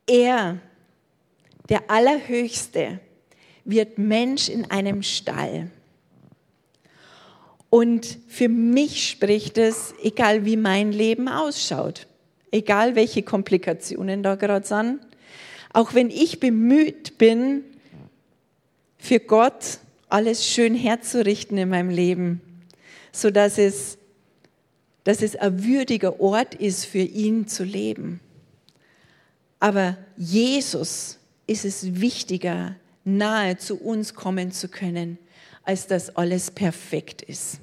Er, 0.08 0.58
der 1.68 1.88
Allerhöchste, 1.88 2.98
wird 3.64 3.96
Mensch 3.96 4.48
in 4.48 4.68
einem 4.72 5.04
Stall. 5.04 5.70
Und 7.70 8.18
für 8.26 8.48
mich 8.48 9.08
spricht 9.08 9.56
es, 9.56 9.94
egal 10.02 10.44
wie 10.44 10.56
mein 10.56 10.90
Leben 10.90 11.28
ausschaut, 11.28 12.07
egal 12.50 12.94
welche 12.94 13.22
Komplikationen 13.22 14.22
da 14.22 14.34
gerade 14.34 14.66
sind, 14.66 15.00
auch 15.72 15.94
wenn 15.94 16.10
ich 16.10 16.40
bemüht 16.40 17.18
bin, 17.18 17.64
für 18.98 19.20
Gott 19.20 19.78
alles 20.08 20.46
schön 20.46 20.74
herzurichten 20.74 21.58
in 21.58 21.68
meinem 21.68 21.90
Leben, 21.90 22.40
so 23.12 23.30
dass 23.30 23.58
es, 23.58 23.98
dass 25.04 25.22
es 25.22 25.36
ein 25.36 25.64
würdiger 25.64 26.20
Ort 26.20 26.54
ist, 26.54 26.84
für 26.84 26.98
ihn 26.98 27.46
zu 27.46 27.64
leben. 27.64 28.20
Aber 29.60 29.96
Jesus 30.16 31.18
ist 31.46 31.64
es 31.64 32.00
wichtiger, 32.00 32.76
nahe 33.04 33.56
zu 33.58 33.80
uns 33.80 34.14
kommen 34.14 34.52
zu 34.52 34.68
können, 34.68 35.18
als 35.64 35.86
dass 35.86 36.14
alles 36.16 36.50
perfekt 36.50 37.22
ist. 37.22 37.60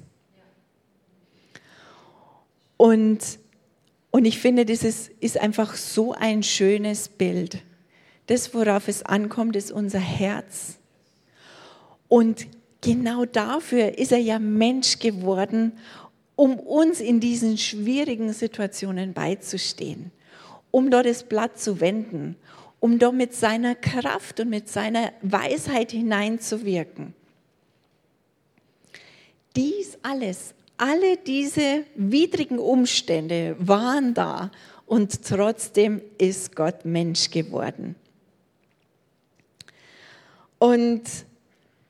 Und, 2.76 3.38
und 4.16 4.24
ich 4.24 4.38
finde, 4.38 4.64
das 4.64 4.82
ist, 4.82 5.10
ist 5.20 5.38
einfach 5.38 5.74
so 5.74 6.14
ein 6.14 6.42
schönes 6.42 7.06
Bild. 7.06 7.58
Das, 8.28 8.54
worauf 8.54 8.88
es 8.88 9.02
ankommt, 9.02 9.56
ist 9.56 9.70
unser 9.70 9.98
Herz. 9.98 10.78
Und 12.08 12.46
genau 12.80 13.26
dafür 13.26 13.98
ist 13.98 14.12
er 14.12 14.18
ja 14.18 14.38
Mensch 14.38 15.00
geworden, 15.00 15.72
um 16.34 16.58
uns 16.58 17.00
in 17.00 17.20
diesen 17.20 17.58
schwierigen 17.58 18.32
Situationen 18.32 19.12
beizustehen, 19.12 20.12
um 20.70 20.90
dort 20.90 21.04
das 21.04 21.24
Blatt 21.24 21.58
zu 21.58 21.82
wenden, 21.82 22.36
um 22.80 22.98
dort 22.98 23.16
mit 23.16 23.34
seiner 23.34 23.74
Kraft 23.74 24.40
und 24.40 24.48
mit 24.48 24.70
seiner 24.70 25.12
Weisheit 25.20 25.92
hineinzuwirken. 25.92 27.12
Dies 29.56 29.98
alles, 30.00 30.54
alle 30.78 31.16
diese 31.16 31.84
widrigen 31.94 32.58
Umstände 32.58 33.56
waren 33.58 34.14
da 34.14 34.50
und 34.86 35.24
trotzdem 35.24 36.00
ist 36.18 36.54
Gott 36.54 36.84
Mensch 36.84 37.30
geworden. 37.30 37.96
Und 40.58 41.02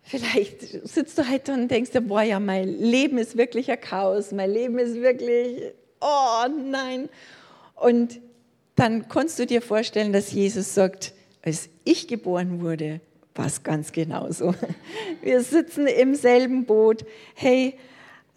vielleicht 0.02 0.60
sitzt 0.88 1.18
du 1.18 1.28
halt 1.28 1.48
und 1.48 1.68
denkst 1.68 1.90
dir, 1.90 2.00
boah, 2.00 2.22
ja, 2.22 2.40
mein 2.40 2.68
Leben 2.68 3.18
ist 3.18 3.36
wirklich 3.36 3.70
ein 3.70 3.80
Chaos, 3.80 4.32
mein 4.32 4.50
Leben 4.50 4.78
ist 4.78 4.94
wirklich, 4.94 5.72
oh 6.00 6.48
nein. 6.48 7.08
Und 7.74 8.20
dann 8.74 9.08
kannst 9.08 9.38
du 9.38 9.46
dir 9.46 9.62
vorstellen, 9.62 10.12
dass 10.12 10.32
Jesus 10.32 10.74
sagt, 10.74 11.12
als 11.42 11.68
ich 11.84 12.08
geboren 12.08 12.60
wurde, 12.60 13.00
war 13.34 13.46
es 13.46 13.62
ganz 13.62 13.92
genauso. 13.92 14.54
Wir 15.22 15.42
sitzen 15.42 15.86
im 15.86 16.14
selben 16.14 16.64
Boot. 16.64 17.04
Hey, 17.34 17.74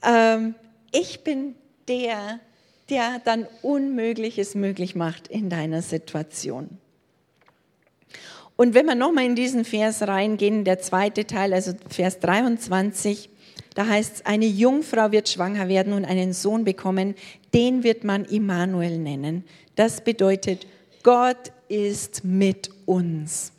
ähm, 0.03 0.55
ich 0.91 1.23
bin 1.23 1.55
der, 1.87 2.39
der 2.89 3.19
dann 3.23 3.47
Unmögliches 3.61 4.55
möglich 4.55 4.95
macht 4.95 5.27
in 5.27 5.49
deiner 5.49 5.81
Situation. 5.81 6.77
Und 8.55 8.73
wenn 8.73 8.87
wir 8.87 8.95
nochmal 8.95 9.25
in 9.25 9.35
diesen 9.35 9.63
Vers 9.63 10.01
reingehen, 10.01 10.65
der 10.65 10.79
zweite 10.79 11.25
Teil, 11.25 11.53
also 11.53 11.71
Vers 11.87 12.19
23, 12.19 13.29
da 13.73 13.87
heißt 13.87 14.15
es, 14.15 14.25
eine 14.25 14.47
Jungfrau 14.47 15.13
wird 15.13 15.29
schwanger 15.29 15.69
werden 15.69 15.93
und 15.93 16.03
einen 16.03 16.33
Sohn 16.33 16.65
bekommen, 16.65 17.15
den 17.53 17.83
wird 17.83 18.03
man 18.03 18.25
Immanuel 18.25 18.97
nennen. 18.97 19.45
Das 19.75 20.03
bedeutet, 20.03 20.67
Gott 21.03 21.53
ist 21.69 22.25
mit 22.25 22.69
uns. 22.85 23.53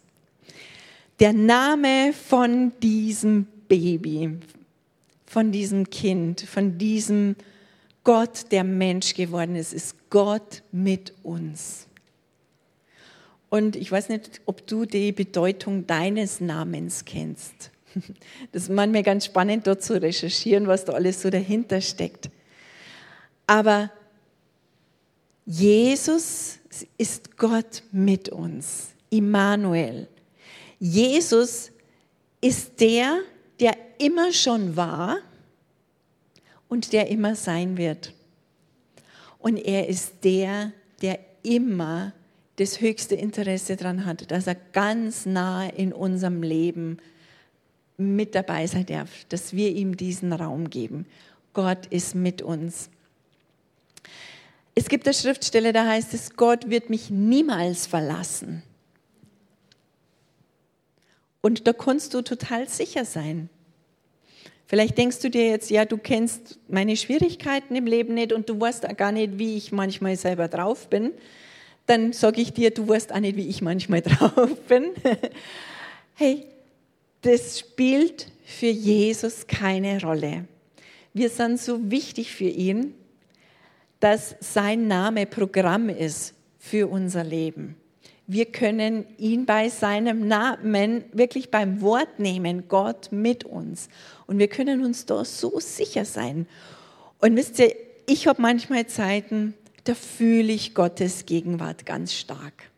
Der 1.19 1.33
Name 1.33 2.13
von 2.13 2.73
diesem 2.83 3.47
Baby, 3.69 4.39
von 5.31 5.53
diesem 5.53 5.89
Kind, 5.91 6.41
von 6.41 6.77
diesem 6.77 7.37
Gott, 8.03 8.51
der 8.51 8.65
Mensch 8.65 9.15
geworden 9.15 9.55
ist, 9.55 9.73
ist 9.73 9.95
Gott 10.11 10.65
mit 10.73 11.15
uns. 11.23 11.87
Und 13.49 13.77
ich 13.77 13.93
weiß 13.93 14.09
nicht, 14.09 14.41
ob 14.47 14.67
du 14.67 14.87
die 14.87 15.13
Bedeutung 15.13 15.87
deines 15.87 16.41
Namens 16.41 17.05
kennst. 17.05 17.71
Das 18.51 18.65
ist 18.65 18.71
manchmal 18.71 19.05
ganz 19.05 19.25
spannend, 19.25 19.69
dort 19.69 19.85
zu 19.85 20.03
recherchieren, 20.03 20.67
was 20.67 20.85
da 20.85 20.95
alles 20.95 21.23
so 21.23 21.31
dahinter 21.31 21.81
steckt. 21.81 22.29
Aber 23.47 23.93
Jesus 25.47 26.59
ist 26.99 27.37
Gott 27.37 27.85
mit 27.93 28.31
uns, 28.31 28.89
Immanuel. 29.11 30.09
Jesus 30.81 31.71
ist 32.41 32.81
der, 32.81 33.21
der 33.61 33.77
immer 34.01 34.33
schon 34.33 34.77
war 34.77 35.19
und 36.69 36.93
der 36.93 37.09
immer 37.09 37.35
sein 37.37 37.77
wird. 37.77 38.15
Und 39.39 39.57
er 39.57 39.89
ist 39.89 40.25
der, 40.25 40.73
der 41.03 41.19
immer 41.43 42.13
das 42.57 42.81
höchste 42.81 43.15
Interesse 43.15 43.77
daran 43.77 44.05
hat, 44.05 44.31
dass 44.31 44.47
er 44.47 44.55
ganz 44.55 45.25
nah 45.27 45.67
in 45.67 45.93
unserem 45.93 46.43
Leben 46.43 46.99
mit 47.97 48.35
dabei 48.35 48.67
sein 48.67 48.87
darf, 48.87 49.25
dass 49.29 49.53
wir 49.53 49.71
ihm 49.71 49.97
diesen 49.97 50.33
Raum 50.33 50.71
geben. 50.71 51.07
Gott 51.53 51.87
ist 51.87 52.15
mit 52.15 52.43
uns. 52.43 52.91
Es 54.75 54.89
gibt 54.89 55.07
eine 55.07 55.15
Schriftstelle, 55.15 55.73
da 55.73 55.87
heißt 55.87 56.15
es, 56.15 56.37
Gott 56.37 56.71
wird 56.71 56.91
mich 56.91 57.11
niemals 57.11 57.87
verlassen. 57.87 58.63
Und 61.43 61.67
da 61.67 61.73
kannst 61.73 62.15
du 62.15 62.23
total 62.23 62.69
sicher 62.69 63.05
sein. 63.05 63.49
Vielleicht 64.71 64.97
denkst 64.97 65.19
du 65.19 65.29
dir 65.29 65.51
jetzt, 65.51 65.69
ja, 65.69 65.85
du 65.85 65.99
kennst 65.99 66.59
meine 66.67 66.97
Schwierigkeiten 66.97 67.77
im 67.77 67.87
Leben 67.87 68.15
nicht 68.15 68.33
und 68.33 68.49
du 68.49 68.59
weißt 68.59 68.89
auch 68.89 68.97
gar 68.97 69.13
nicht, 69.13 69.39
wie 69.39 69.59
ich 69.59 69.71
manchmal 69.71 70.17
selber 70.17 70.49
drauf 70.49 70.89
bin 70.89 71.13
dann 71.91 72.13
sage 72.13 72.41
ich 72.41 72.53
dir, 72.53 72.71
du 72.71 72.87
weißt 72.87 73.13
auch 73.13 73.19
nicht, 73.19 73.37
wie 73.37 73.49
ich 73.49 73.63
manchmal 73.63 74.01
drauf 74.03 74.61
bin. 74.69 74.93
hey, 76.15 76.47
das 77.23 77.59
spielt 77.59 78.29
für 78.45 78.69
Jesus 78.69 79.47
keine 79.47 80.01
Rolle. 80.01 80.45
Wir 81.13 81.29
sind 81.29 81.61
so 81.61 81.91
wichtig 81.91 82.33
für 82.33 82.45
ihn, 82.45 82.95
dass 83.99 84.37
sein 84.39 84.87
Name 84.87 85.27
Programm 85.27 85.89
ist 85.89 86.35
für 86.61 86.87
unser 86.87 87.25
Leben. 87.25 87.75
Wir 88.33 88.47
können 88.47 89.07
ihn 89.19 89.45
bei 89.45 89.69
seinem 89.71 90.29
Namen 90.29 91.03
wirklich 91.13 91.51
beim 91.51 91.81
Wort 91.81 92.21
nehmen, 92.21 92.69
Gott 92.69 93.11
mit 93.11 93.43
uns. 93.43 93.89
Und 94.29 94.39
wir 94.39 94.47
können 94.47 94.85
uns 94.85 95.05
da 95.05 95.25
so 95.25 95.59
sicher 95.59 96.05
sein. 96.05 96.47
Und 97.19 97.35
wisst 97.35 97.59
ihr, 97.59 97.75
ich 98.07 98.29
habe 98.29 98.41
manchmal 98.41 98.87
Zeiten, 98.87 99.55
da 99.83 99.97
fühle 99.97 100.53
ich 100.53 100.75
Gottes 100.75 101.27
Gegenwart 101.27 101.85
ganz 101.87 102.15
stark. 102.15 102.70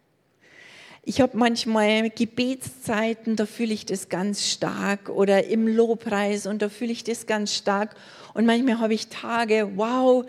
Ich 1.04 1.20
habe 1.20 1.36
manchmal 1.36 2.10
Gebetszeiten, 2.10 3.34
da 3.34 3.44
fühle 3.44 3.74
ich 3.74 3.84
das 3.84 4.08
ganz 4.08 4.48
stark 4.48 5.08
oder 5.08 5.44
im 5.46 5.66
Lobpreis 5.66 6.46
und 6.46 6.62
da 6.62 6.68
fühle 6.68 6.92
ich 6.92 7.02
das 7.02 7.26
ganz 7.26 7.52
stark. 7.52 7.96
Und 8.34 8.46
manchmal 8.46 8.78
habe 8.78 8.94
ich 8.94 9.08
Tage, 9.08 9.72
wow, 9.74 10.24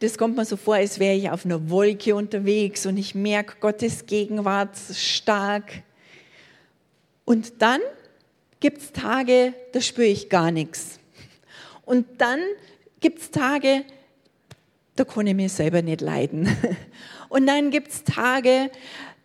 das 0.00 0.18
kommt 0.18 0.36
mir 0.36 0.44
so 0.44 0.58
vor, 0.58 0.74
als 0.74 0.98
wäre 0.98 1.14
ich 1.14 1.30
auf 1.30 1.46
einer 1.46 1.70
Wolke 1.70 2.14
unterwegs 2.14 2.84
und 2.84 2.98
ich 2.98 3.14
merke 3.14 3.56
Gottes 3.58 4.04
Gegenwart 4.04 4.76
stark. 4.92 5.82
Und 7.24 7.62
dann 7.62 7.80
gibt 8.60 8.82
es 8.82 8.92
Tage, 8.92 9.54
da 9.72 9.80
spüre 9.80 10.08
ich 10.08 10.28
gar 10.28 10.50
nichts. 10.50 11.00
Und 11.86 12.06
dann 12.18 12.40
gibt 13.00 13.20
es 13.20 13.30
Tage, 13.30 13.82
da 14.94 15.04
kann 15.04 15.26
ich 15.26 15.34
mich 15.34 15.52
selber 15.54 15.80
nicht 15.80 16.02
leiden. 16.02 16.54
Und 17.28 17.46
dann 17.46 17.70
gibt 17.70 17.88
es 17.88 18.04
Tage, 18.04 18.70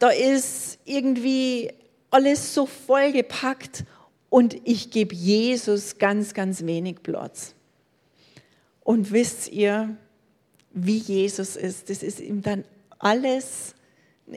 da 0.04 0.10
ist 0.10 0.80
irgendwie 0.84 1.72
alles 2.12 2.54
so 2.54 2.66
vollgepackt 2.66 3.86
und 4.30 4.54
ich 4.66 4.92
gebe 4.92 5.16
Jesus 5.16 5.98
ganz, 5.98 6.34
ganz 6.34 6.66
wenig 6.66 7.02
Platz. 7.04 7.56
Und 8.82 9.14
wisst 9.14 9.50
ihr, 9.54 9.96
wie 10.74 10.98
Jesus 10.98 11.56
ist? 11.56 11.90
Das 11.90 12.04
ist 12.04 12.20
ihm 12.20 12.42
dann 12.42 12.66
alles, 13.00 13.76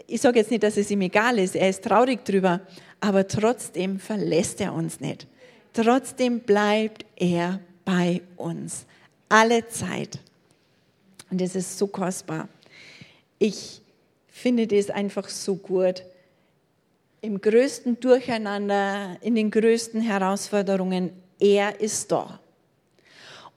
ich 0.07 0.21
sage 0.21 0.39
jetzt 0.39 0.53
nicht, 0.53 0.63
dass 0.63 0.77
es 0.77 0.89
ihm 0.89 1.01
egal 1.01 1.37
ist, 1.41 1.57
er 1.57 1.69
ist 1.69 1.83
traurig 1.83 2.25
drüber, 2.25 2.61
aber 3.01 3.27
trotzdem 3.27 3.99
verlässt 3.99 4.61
er 4.61 4.73
uns 4.73 5.01
nicht. 5.01 5.27
Trotzdem 5.73 6.39
bleibt 6.39 7.05
er 7.17 7.59
bei 7.85 8.23
uns. 8.37 8.87
Alle 9.29 9.67
Zeit. 9.67 10.21
Und 11.29 11.41
das 11.41 11.57
ist 11.57 11.77
so 11.77 11.89
kostbar. 11.89 12.49
Ich 13.41 13.83
finde 14.37 14.67
das 14.67 14.91
einfach 14.91 15.31
so 15.31 15.57
gut. 15.57 16.03
Im 17.23 17.41
größten 17.41 17.99
Durcheinander, 18.01 19.17
in 19.23 19.35
den 19.35 19.51
größten 19.51 20.03
Herausforderungen, 20.03 21.11
er 21.41 21.81
ist 21.81 22.13
da. 22.13 22.39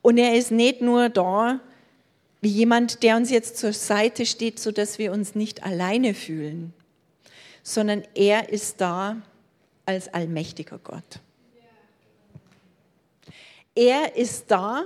Und 0.01 0.17
er 0.17 0.35
ist 0.35 0.51
nicht 0.51 0.81
nur 0.81 1.09
da 1.09 1.59
wie 2.39 2.47
jemand, 2.47 3.03
der 3.03 3.17
uns 3.17 3.29
jetzt 3.29 3.57
zur 3.57 3.73
Seite 3.73 4.25
steht, 4.25 4.59
sodass 4.59 4.97
wir 4.97 5.11
uns 5.11 5.35
nicht 5.35 5.63
alleine 5.63 6.13
fühlen, 6.13 6.73
sondern 7.61 8.03
er 8.15 8.47
ist 8.47 8.79
da 8.79 9.21
als 9.85 10.07
allmächtiger 10.13 10.79
Gott. 10.81 11.19
Er 13.75 14.15
ist 14.15 14.49
da 14.49 14.85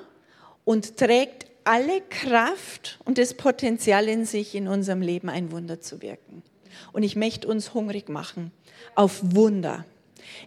und 0.65 0.97
trägt 0.97 1.45
alle 1.65 2.01
Kraft 2.09 2.99
und 3.05 3.17
das 3.17 3.33
Potenzial 3.33 4.07
in 4.07 4.25
sich, 4.25 4.55
in 4.55 4.67
unserem 4.67 5.01
Leben 5.01 5.29
ein 5.29 5.51
Wunder 5.51 5.81
zu 5.81 6.01
wirken. 6.01 6.43
Und 6.91 7.03
ich 7.03 7.15
möchte 7.15 7.47
uns 7.47 7.73
hungrig 7.73 8.09
machen 8.09 8.51
auf 8.95 9.19
Wunder. 9.21 9.85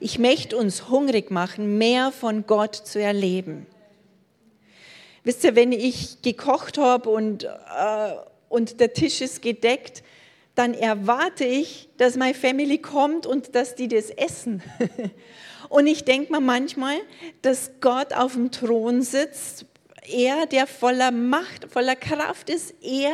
Ich 0.01 0.19
möchte 0.19 0.57
uns 0.57 0.89
hungrig 0.89 1.31
machen, 1.31 1.79
mehr 1.79 2.13
von 2.13 2.47
Gott 2.47 2.75
zu 2.75 3.01
erleben. 3.01 3.67
Wisst 5.25 5.45
ihr, 5.45 5.57
wenn 5.57 5.73
ich 5.73 6.23
gekocht 6.23 6.79
habe 6.79 7.11
und, 7.11 7.45
äh, 7.45 7.49
und 8.49 8.81
der 8.81 8.93
Tisch 8.93 9.21
ist 9.21 9.43
gedeckt, 9.43 10.03
dann 10.55 10.73
erwarte 10.73 11.45
ich, 11.45 11.89
dass 11.99 12.17
meine 12.17 12.35
Family 12.35 12.79
kommt 12.79 13.27
und 13.27 13.55
dass 13.55 13.75
die 13.75 13.89
das 13.89 14.11
essen. 14.11 14.63
und 15.69 15.87
ich 15.87 16.05
denke 16.05 16.33
mir 16.33 16.41
manchmal, 16.41 16.97
dass 17.43 17.73
Gott 17.81 18.13
auf 18.15 18.35
dem 18.35 18.51
Thron 18.51 19.03
sitzt 19.03 19.67
er, 20.09 20.47
der 20.47 20.66
voller 20.66 21.11
Macht, 21.11 21.71
voller 21.71 21.97
Kraft 21.97 22.51
ist, 22.51 22.75
er, 22.83 23.12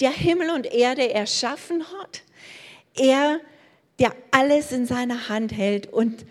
der 0.00 0.10
Himmel 0.10 0.50
und 0.50 0.66
Erde 0.66 1.12
erschaffen 1.12 1.84
hat, 2.00 2.22
er, 2.96 3.40
der 3.98 4.12
alles 4.30 4.72
in 4.72 4.86
seiner 4.86 5.28
Hand 5.28 5.52
hält 5.52 5.92
und, 5.92 6.24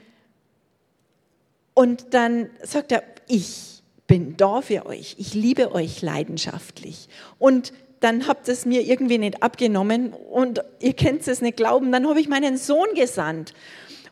Und 1.74 2.14
dann 2.16 2.50
sagt 2.64 2.92
er, 2.92 3.04
ich 3.28 3.84
bin 4.08 4.38
da 4.38 4.62
für 4.62 4.86
euch, 4.86 5.16
ich 5.20 5.34
liebe 5.34 5.72
euch 5.74 6.02
leidenschaftlich. 6.02 7.08
Und 7.38 7.74
dann 8.00 8.28
habt 8.28 8.48
es 8.48 8.66
mir 8.66 8.82
irgendwie 8.82 9.18
nicht 9.18 9.44
abgenommen 9.44 10.14
und 10.14 10.62
ihr 10.80 10.94
könnt 10.94 11.28
es 11.28 11.42
nicht 11.42 11.58
glauben, 11.58 11.92
dann 11.92 12.08
habe 12.08 12.20
ich 12.20 12.30
meinen 12.30 12.58
Sohn 12.58 12.88
gesandt. 12.96 13.54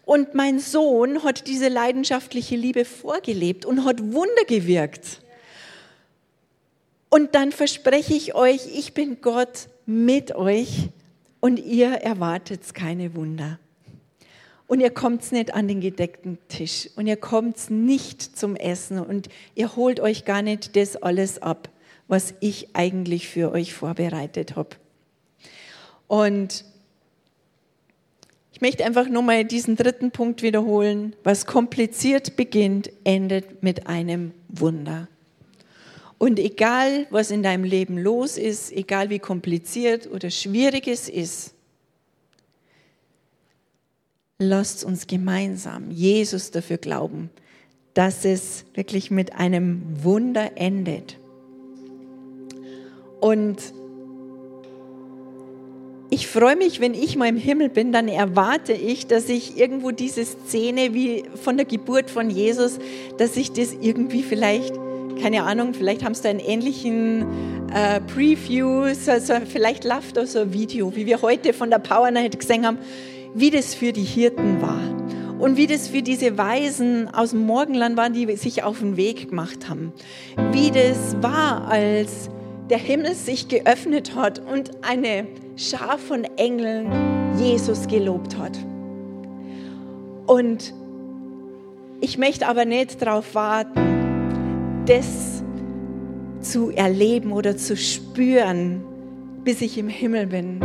Und 0.05 0.35
mein 0.35 0.59
Sohn 0.59 1.23
hat 1.23 1.47
diese 1.47 1.67
leidenschaftliche 1.67 2.55
Liebe 2.55 2.85
vorgelebt 2.85 3.65
und 3.65 3.85
hat 3.85 3.99
Wunder 4.13 4.45
gewirkt. 4.47 5.21
Und 7.15 7.33
dann 7.33 7.53
verspreche 7.53 8.13
ich 8.13 8.35
euch, 8.35 8.77
ich 8.77 8.93
bin 8.93 9.21
Gott 9.21 9.69
mit 9.85 10.35
euch 10.35 10.89
und 11.39 11.59
ihr 11.59 11.87
erwartet 11.87 12.73
keine 12.73 13.15
Wunder. 13.15 13.57
Und 14.67 14.81
ihr 14.81 14.89
kommt 14.89 15.31
nicht 15.31 15.53
an 15.53 15.69
den 15.69 15.79
gedeckten 15.79 16.39
Tisch 16.49 16.89
und 16.97 17.07
ihr 17.07 17.15
kommt 17.15 17.69
nicht 17.69 18.21
zum 18.37 18.57
Essen 18.57 18.99
und 18.99 19.29
ihr 19.53 19.77
holt 19.77 20.01
euch 20.01 20.25
gar 20.25 20.41
nicht 20.41 20.75
das 20.75 20.97
alles 20.97 21.41
ab, 21.41 21.69
was 22.09 22.33
ich 22.41 22.75
eigentlich 22.75 23.29
für 23.29 23.53
euch 23.53 23.73
vorbereitet 23.73 24.57
habe. 24.57 24.71
Und 26.07 26.65
ich 28.51 28.59
möchte 28.59 28.83
einfach 28.83 29.07
nur 29.07 29.21
mal 29.21 29.45
diesen 29.45 29.77
dritten 29.77 30.11
Punkt 30.11 30.41
wiederholen. 30.41 31.15
Was 31.23 31.45
kompliziert 31.45 32.35
beginnt, 32.35 32.91
endet 33.05 33.63
mit 33.63 33.87
einem 33.87 34.33
Wunder. 34.49 35.07
Und 36.17 36.39
egal, 36.39 37.07
was 37.09 37.31
in 37.31 37.43
deinem 37.43 37.63
Leben 37.63 37.97
los 37.97 38.37
ist, 38.37 38.71
egal 38.71 39.09
wie 39.09 39.19
kompliziert 39.19 40.09
oder 40.09 40.29
schwierig 40.29 40.87
es 40.87 41.09
ist, 41.09 41.53
lasst 44.39 44.83
uns 44.83 45.07
gemeinsam 45.07 45.91
Jesus 45.91 46.51
dafür 46.51 46.77
glauben, 46.77 47.29
dass 47.93 48.25
es 48.25 48.65
wirklich 48.73 49.11
mit 49.11 49.33
einem 49.33 49.81
Wunder 50.03 50.51
endet. 50.55 51.17
Und 53.21 53.57
ich 56.09 56.27
freue 56.27 56.55
mich, 56.55 56.79
wenn 56.79 56.93
ich 56.93 57.15
mal 57.15 57.27
im 57.27 57.37
Himmel 57.37 57.69
bin, 57.69 57.91
dann 57.91 58.07
erwarte 58.07 58.73
ich, 58.73 59.07
dass 59.07 59.27
ich 59.27 59.57
irgendwo 59.57 59.91
diese 59.91 60.23
Szene 60.23 60.93
wie 60.93 61.23
von 61.35 61.57
der 61.57 61.65
Geburt 61.65 62.09
von 62.09 62.29
Jesus, 62.29 62.77
dass 63.17 63.35
ich 63.35 63.51
das 63.51 63.73
irgendwie 63.73 64.21
vielleicht, 64.21 64.73
keine 65.21 65.43
Ahnung, 65.43 65.73
vielleicht 65.73 66.03
haben 66.03 66.13
sie 66.13 66.27
einen 66.27 66.39
ähnlichen 66.39 67.25
äh, 67.73 68.01
Preview, 68.01 68.93
so, 68.93 69.11
vielleicht 69.45 69.83
läuft 69.83 70.17
da 70.17 70.25
so 70.25 70.39
ein 70.39 70.53
Video, 70.53 70.95
wie 70.95 71.05
wir 71.05 71.21
heute 71.21 71.53
von 71.53 71.69
der 71.69 71.79
Power 71.79 72.11
Night 72.11 72.39
gesehen 72.39 72.65
haben 72.65 72.77
wie 73.35 73.51
das 73.51 73.75
für 73.75 73.91
die 73.91 74.03
Hirten 74.03 74.61
war 74.61 74.79
und 75.39 75.57
wie 75.57 75.67
das 75.67 75.89
für 75.89 76.01
diese 76.01 76.37
Weisen 76.37 77.13
aus 77.13 77.31
dem 77.31 77.45
Morgenland 77.45 77.97
war, 77.97 78.09
die 78.09 78.33
sich 78.37 78.63
auf 78.63 78.79
den 78.79 78.95
Weg 78.95 79.29
gemacht 79.29 79.69
haben. 79.69 79.91
Wie 80.53 80.71
das 80.71 81.21
war, 81.21 81.67
als 81.67 82.29
der 82.69 82.77
Himmel 82.77 83.13
sich 83.13 83.49
geöffnet 83.49 84.15
hat 84.15 84.39
und 84.39 84.71
eine 84.81 85.27
Schar 85.57 85.97
von 85.97 86.23
Engeln 86.37 86.89
Jesus 87.37 87.87
gelobt 87.87 88.37
hat. 88.37 88.57
Und 90.25 90.73
ich 91.99 92.17
möchte 92.17 92.47
aber 92.47 92.63
nicht 92.63 93.01
darauf 93.01 93.35
warten, 93.35 93.94
das 94.85 95.43
zu 96.41 96.69
erleben 96.69 97.31
oder 97.31 97.57
zu 97.57 97.75
spüren, 97.75 98.83
bis 99.43 99.61
ich 99.61 99.77
im 99.77 99.89
Himmel 99.89 100.27
bin, 100.27 100.59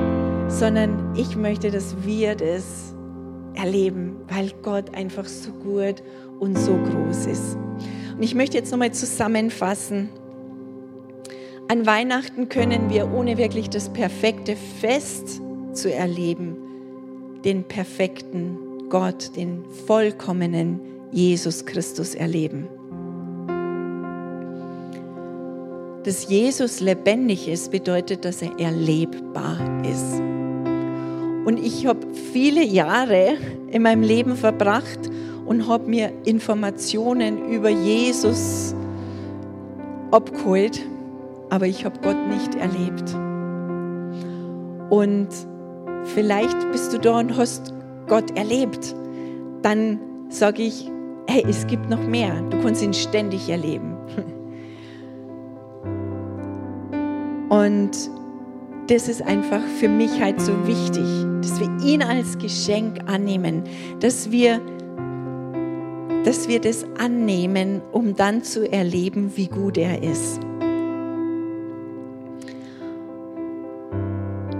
sondern 0.49 1.15
ich 1.17 1.37
möchte, 1.37 1.71
dass 1.71 2.05
wir 2.05 2.35
das 2.35 2.95
erleben, 3.55 4.17
weil 4.29 4.53
Gott 4.63 4.95
einfach 4.95 5.27
so 5.27 5.53
gut 5.53 6.03
und 6.39 6.59
so 6.59 6.73
groß 6.77 7.27
ist. 7.27 7.57
Und 8.15 8.23
ich 8.23 8.35
möchte 8.35 8.59
jetzt 8.59 8.71
nochmal 8.71 8.93
zusammenfassen. 8.93 10.11
An 11.69 11.87
Weihnachten 11.87 12.49
können 12.49 12.91
wir, 12.91 13.11
ohne 13.13 13.39
wirklich 13.39 13.71
das 13.71 13.91
perfekte 13.91 14.57
Fest 14.81 15.41
zu 15.73 15.93
erleben, 15.93 16.57
den 17.45 17.65
perfekten 17.65 18.59
Gott, 18.91 19.35
den 19.37 19.65
vollkommenen 19.87 20.81
Jesus 21.13 21.65
Christus 21.65 22.15
erleben. 22.15 22.69
Dass 26.05 26.29
Jesus 26.29 26.81
lebendig 26.81 27.47
ist, 27.47 27.71
bedeutet, 27.71 28.25
dass 28.25 28.41
er 28.41 28.59
erlebbar 28.59 29.59
ist. 29.85 30.21
Und 31.45 31.59
ich 31.59 31.87
habe 31.87 32.07
viele 32.33 32.65
Jahre 32.65 33.37
in 33.71 33.83
meinem 33.83 34.03
Leben 34.03 34.37
verbracht 34.37 35.11
und 35.45 35.67
habe 35.69 35.89
mir 35.89 36.13
Informationen 36.25 37.51
über 37.51 37.69
Jesus 37.69 38.75
abgeholt, 40.11 40.81
aber 41.51 41.67
ich 41.67 41.85
habe 41.85 41.99
Gott 42.03 42.29
nicht 42.29 42.55
erlebt. 42.55 43.15
Und 44.91 45.29
vielleicht 46.15 46.71
bist 46.73 46.93
du 46.93 46.99
da 46.99 47.19
und 47.19 47.37
hast 47.37 47.75
Gott 48.07 48.37
erlebt. 48.39 48.95
Dann 49.63 49.99
sage 50.29 50.63
ich, 50.63 50.91
hey, 51.29 51.45
es 51.49 51.67
gibt 51.67 51.91
noch 51.91 52.03
mehr. 52.07 52.41
Du 52.51 52.61
kannst 52.63 52.83
ihn 52.83 52.95
ständig 52.95 53.49
erleben. 53.49 53.90
Und 57.51 57.91
das 58.87 59.09
ist 59.09 59.23
einfach 59.23 59.61
für 59.79 59.89
mich 59.89 60.21
halt 60.21 60.41
so 60.41 60.53
wichtig, 60.67 61.05
dass 61.43 61.61
wir 61.61 61.69
ihn 61.85 62.03
als 62.03 62.39
Geschenk 62.39 62.99
annehmen, 63.07 63.65
dass 63.99 64.31
wir, 64.31 64.61
dass 66.25 66.49
wir 66.49 66.61
das 66.61 66.85
annehmen, 66.99 67.83
um 67.93 68.15
dann 68.15 68.43
zu 68.45 68.71
erleben, 68.71 69.33
wie 69.37 69.49
gut 69.49 69.79
er 69.79 70.03
ist. 70.03 70.41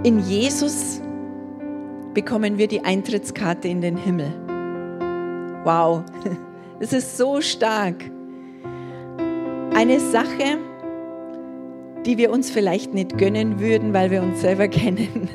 In 0.03 0.19
Jesus 0.19 1.01
bekommen 2.13 2.57
wir 2.57 2.67
die 2.67 2.83
Eintrittskarte 2.83 3.69
in 3.69 3.79
den 3.79 3.95
Himmel. 3.95 4.33
Wow, 5.63 6.03
das 6.79 6.91
ist 6.91 7.17
so 7.17 7.39
stark. 7.39 8.03
Eine 9.73 9.99
Sache, 9.99 10.57
die 12.05 12.17
wir 12.17 12.31
uns 12.31 12.49
vielleicht 12.49 12.93
nicht 12.93 13.17
gönnen 13.17 13.59
würden, 13.59 13.93
weil 13.93 14.11
wir 14.11 14.21
uns 14.21 14.41
selber 14.41 14.67
kennen. 14.69 15.29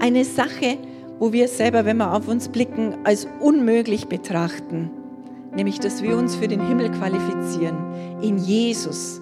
Eine 0.00 0.24
Sache, 0.24 0.78
wo 1.18 1.32
wir 1.32 1.48
selber, 1.48 1.84
wenn 1.84 1.98
wir 1.98 2.12
auf 2.12 2.28
uns 2.28 2.48
blicken, 2.48 2.94
als 3.04 3.28
unmöglich 3.40 4.08
betrachten, 4.08 4.90
nämlich 5.54 5.78
dass 5.78 6.02
wir 6.02 6.16
uns 6.16 6.34
für 6.34 6.48
den 6.48 6.66
Himmel 6.66 6.90
qualifizieren. 6.90 7.76
In 8.20 8.38
Jesus 8.38 9.20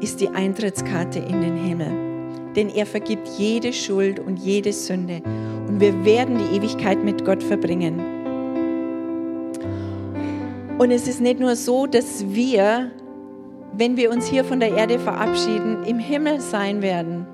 ist 0.00 0.20
die 0.20 0.28
Eintrittskarte 0.28 1.18
in 1.18 1.40
den 1.40 1.56
Himmel. 1.56 2.12
Denn 2.56 2.68
er 2.68 2.86
vergibt 2.86 3.28
jede 3.38 3.72
Schuld 3.72 4.18
und 4.18 4.38
jede 4.38 4.72
Sünde. 4.72 5.22
Und 5.68 5.80
wir 5.80 6.04
werden 6.04 6.38
die 6.38 6.56
Ewigkeit 6.56 7.02
mit 7.02 7.24
Gott 7.24 7.42
verbringen. 7.42 8.00
Und 10.78 10.90
es 10.90 11.06
ist 11.06 11.20
nicht 11.20 11.38
nur 11.38 11.56
so, 11.56 11.86
dass 11.86 12.24
wir 12.28 12.90
wenn 13.72 13.96
wir 13.96 14.10
uns 14.10 14.26
hier 14.26 14.44
von 14.44 14.60
der 14.60 14.76
Erde 14.76 14.98
verabschieden, 14.98 15.82
im 15.84 15.98
Himmel 15.98 16.40
sein 16.40 16.82
werden, 16.82 17.26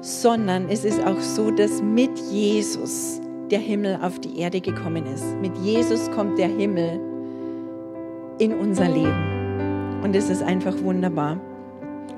sondern 0.00 0.68
es 0.68 0.84
ist 0.84 1.04
auch 1.04 1.20
so, 1.20 1.50
dass 1.50 1.82
mit 1.82 2.18
Jesus 2.30 3.20
der 3.50 3.58
Himmel 3.58 3.98
auf 4.02 4.18
die 4.18 4.38
Erde 4.38 4.60
gekommen 4.60 5.06
ist. 5.06 5.24
Mit 5.40 5.56
Jesus 5.58 6.10
kommt 6.10 6.38
der 6.38 6.48
Himmel 6.48 7.00
in 8.38 8.54
unser 8.54 8.88
Leben. 8.88 10.00
Und 10.02 10.16
es 10.16 10.28
ist 10.28 10.42
einfach 10.42 10.74
wunderbar. 10.82 11.38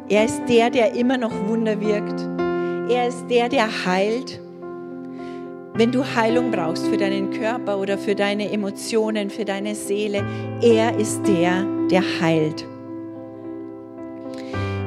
Er 0.09 0.25
ist 0.25 0.41
der, 0.49 0.71
der 0.71 0.95
immer 0.95 1.19
noch 1.19 1.33
Wunder 1.49 1.81
wirkt. 1.81 2.21
Er 2.91 3.09
ist 3.09 3.27
der, 3.29 3.49
der 3.49 3.67
heilt. 3.85 4.41
Wenn 5.75 5.93
du 5.93 6.05
Heilung 6.05 6.51
brauchst 6.53 6.87
für 6.87 6.97
deinen 6.97 7.31
Körper 7.31 7.79
oder 7.79 7.99
für 7.99 8.15
deine 8.15 8.51
Emotionen, 8.51 9.31
für 9.31 9.45
deine 9.45 9.75
Seele, 9.75 10.25
er 10.63 10.97
ist 10.99 11.23
der, 11.27 11.65
der 11.91 12.03
heilt. 12.21 12.67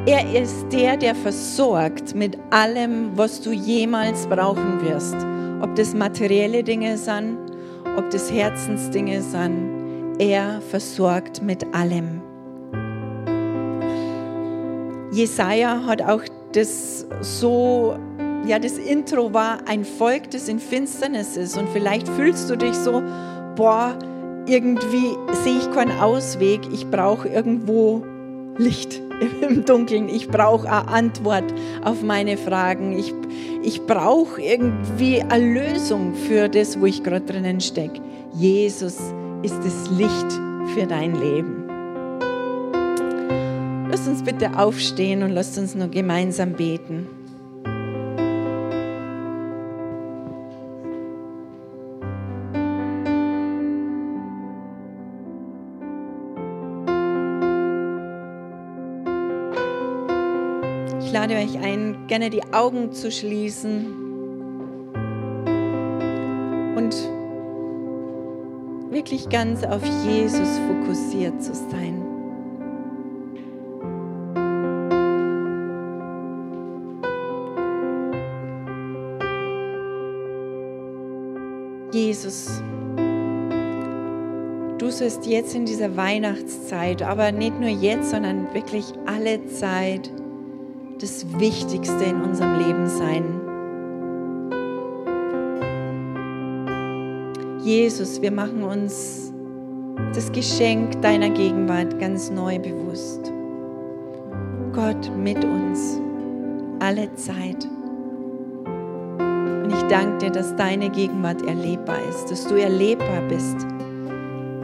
Er 0.10 0.42
ist 0.42 0.66
der, 0.72 0.98
der 0.98 1.14
versorgt 1.14 2.16
mit 2.16 2.36
allem, 2.50 3.12
was 3.16 3.42
du 3.42 3.52
jemals 3.52 4.26
brauchen 4.26 4.82
wirst. 4.82 5.16
Ob 5.62 5.76
das 5.76 5.94
materielle 5.94 6.64
Dinge 6.64 6.98
sind, 6.98 7.38
ob 7.96 8.10
das 8.10 8.32
Herzensdinge 8.32 9.22
sind. 9.22 10.18
Er 10.18 10.62
versorgt 10.62 11.44
mit 11.44 11.64
allem. 11.76 12.24
Jesaja 15.12 15.86
hat 15.86 16.02
auch 16.02 16.24
das 16.54 17.06
so, 17.22 17.96
ja, 18.48 18.58
das 18.58 18.80
Intro 18.80 19.32
war 19.32 19.60
ein 19.68 19.86
Volk, 19.86 20.32
das 20.32 20.50
in 20.50 20.58
Finsternis 20.58 21.38
ist. 21.38 21.56
Und 21.56 21.70
vielleicht 21.70 22.08
fühlst 22.08 22.50
du 22.50 22.56
dich 22.56 22.74
so, 22.74 23.04
boah, 23.56 23.94
irgendwie 24.48 25.16
sehe 25.44 25.60
ich 25.60 25.70
keinen 25.70 26.00
Ausweg, 26.00 26.62
ich 26.74 26.90
brauche 26.90 27.28
irgendwo 27.28 28.04
Licht 28.58 29.04
im 29.42 29.66
Dunkeln. 29.66 30.10
Ich 30.10 30.28
brauche 30.28 30.68
eine 30.68 30.88
Antwort 30.88 31.46
auf 31.84 32.02
meine 32.02 32.38
Fragen. 32.38 32.98
Ich, 32.98 33.14
ich 33.64 33.86
brauche 33.86 34.42
irgendwie 34.42 35.22
eine 35.22 35.54
Lösung 35.54 36.14
für 36.16 36.50
das, 36.50 36.80
wo 36.80 36.86
ich 36.86 37.04
gerade 37.04 37.26
drinnen 37.26 37.62
stecke. 37.62 38.02
Jesus 38.34 38.98
ist 39.44 39.58
das 39.64 39.90
Licht 39.92 40.32
für 40.74 40.86
dein 40.88 41.16
Leben. 41.16 41.66
Lass 43.90 44.08
uns 44.08 44.24
bitte 44.24 44.58
aufstehen 44.58 45.24
und 45.24 45.32
lasst 45.32 45.58
uns 45.58 45.76
nur 45.76 45.88
gemeinsam 45.88 46.54
beten. 46.54 47.08
Ich 61.02 61.14
lade 61.14 61.36
euch 61.36 61.58
ein, 61.58 62.08
gerne 62.08 62.30
die 62.30 62.44
Augen 62.54 62.92
zu 62.92 63.10
schließen 63.10 63.88
und 66.76 66.96
wirklich 68.92 69.30
ganz 69.30 69.64
auf 69.64 69.82
Jesus 70.06 70.60
fokussiert 70.68 71.42
zu 71.42 71.54
sein. 71.54 72.06
Jesus, 81.92 82.62
du 84.78 84.92
sollst 84.92 85.26
jetzt 85.26 85.56
in 85.56 85.66
dieser 85.66 85.96
Weihnachtszeit, 85.96 87.02
aber 87.02 87.32
nicht 87.32 87.60
nur 87.60 87.70
jetzt, 87.70 88.12
sondern 88.12 88.54
wirklich 88.54 88.94
alle 89.06 89.46
Zeit, 89.48 90.12
das 91.00 91.26
Wichtigste 91.40 92.04
in 92.04 92.22
unserem 92.22 92.60
Leben 92.60 92.88
sein. 92.88 93.24
Jesus, 97.64 98.22
wir 98.22 98.32
machen 98.32 98.64
uns 98.64 99.32
das 100.14 100.32
Geschenk 100.32 101.02
deiner 101.02 101.30
Gegenwart 101.30 102.00
ganz 102.00 102.30
neu 102.30 102.60
bewusst. 102.60 103.32
Gott 104.74 105.12
mit 105.18 105.44
uns, 105.44 106.00
alle 106.80 107.14
Zeit. 107.16 107.66
Und 108.66 109.72
ich 109.72 109.82
danke 109.84 110.26
dir, 110.26 110.32
dass 110.32 110.56
deine 110.56 110.90
Gegenwart 110.90 111.42
erlebbar 111.44 112.00
ist, 112.10 112.30
dass 112.30 112.46
du 112.46 112.56
erlebbar 112.56 113.22
bist, 113.30 113.66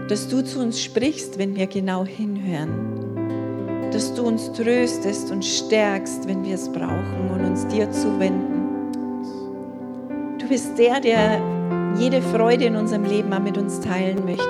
dass 0.09 0.27
du 0.27 0.43
zu 0.43 0.59
uns 0.59 0.81
sprichst, 0.81 1.37
wenn 1.37 1.55
wir 1.55 1.67
genau 1.67 2.05
hinhören 2.05 3.04
dass 3.95 4.13
du 4.13 4.23
uns 4.23 4.51
tröstest 4.51 5.31
und 5.31 5.45
stärkst, 5.45 6.27
wenn 6.27 6.43
wir 6.43 6.55
es 6.55 6.67
brauchen 6.67 7.31
und 7.33 7.45
uns 7.45 7.65
dir 7.67 7.89
zuwenden. 7.91 8.91
Du 10.37 10.49
bist 10.49 10.77
der, 10.77 10.99
der 10.99 11.41
jede 11.97 12.21
Freude 12.21 12.65
in 12.65 12.75
unserem 12.75 13.05
Leben 13.05 13.31
auch 13.31 13.39
mit 13.39 13.57
uns 13.57 13.79
teilen 13.79 14.25
möchte. 14.25 14.43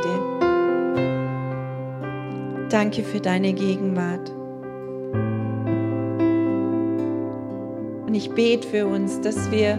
Danke 2.71 3.03
für 3.03 3.19
deine 3.19 3.53
Gegenwart. 3.53 4.31
Und 8.07 8.15
ich 8.15 8.31
bete 8.31 8.67
für 8.67 8.87
uns, 8.87 9.21
dass 9.21 9.51
wir 9.51 9.77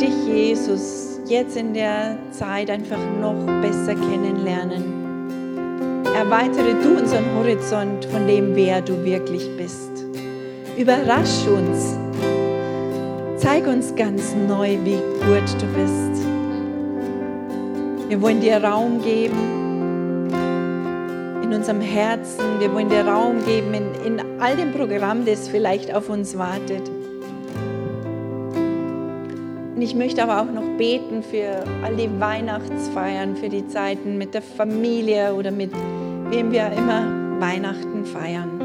dich, 0.00 0.26
Jesus, 0.26 1.20
jetzt 1.28 1.56
in 1.56 1.72
der 1.72 2.18
Zeit 2.32 2.68
einfach 2.68 2.98
noch 3.20 3.46
besser 3.62 3.94
kennenlernen 3.94 5.01
Erweitere 6.22 6.74
du 6.80 7.00
unseren 7.00 7.24
Horizont 7.36 8.04
von 8.04 8.28
dem, 8.28 8.54
wer 8.54 8.80
du 8.80 9.04
wirklich 9.04 9.44
bist. 9.56 9.90
Überrasch 10.78 11.48
uns. 11.48 11.98
Zeig 13.38 13.66
uns 13.66 13.92
ganz 13.96 14.32
neu, 14.46 14.78
wie 14.84 15.00
gut 15.26 15.52
du 15.60 15.66
bist. 15.76 16.24
Wir 18.08 18.22
wollen 18.22 18.40
dir 18.40 18.62
Raum 18.62 19.02
geben 19.02 20.30
in 21.42 21.52
unserem 21.52 21.80
Herzen. 21.80 22.44
Wir 22.60 22.72
wollen 22.72 22.88
dir 22.88 23.04
Raum 23.04 23.44
geben 23.44 23.74
in, 23.74 23.92
in 24.06 24.40
all 24.40 24.54
dem 24.54 24.70
Programm, 24.70 25.24
das 25.24 25.48
vielleicht 25.48 25.92
auf 25.92 26.08
uns 26.08 26.38
wartet. 26.38 26.88
Und 29.74 29.82
ich 29.82 29.96
möchte 29.96 30.22
aber 30.22 30.40
auch 30.40 30.52
noch 30.54 30.78
beten 30.78 31.24
für 31.24 31.64
all 31.82 31.96
die 31.96 32.08
Weihnachtsfeiern, 32.20 33.34
für 33.34 33.48
die 33.48 33.66
Zeiten 33.66 34.18
mit 34.18 34.34
der 34.34 34.42
Familie 34.42 35.34
oder 35.34 35.50
mit 35.50 35.72
wem 36.32 36.50
wir 36.50 36.72
immer 36.72 37.04
Weihnachten 37.40 38.06
feiern. 38.06 38.58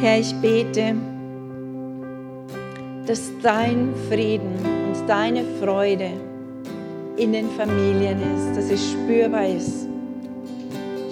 Herr, 0.00 0.20
ich 0.20 0.32
bete, 0.36 0.94
dass 3.04 3.32
dein 3.42 3.92
Frieden 4.08 4.54
und 4.86 5.08
deine 5.08 5.44
Freude 5.60 6.10
in 7.16 7.32
den 7.32 7.50
Familien 7.50 8.18
ist, 8.36 8.56
dass 8.56 8.70
es 8.70 8.92
spürbar 8.92 9.48
ist. 9.48 9.88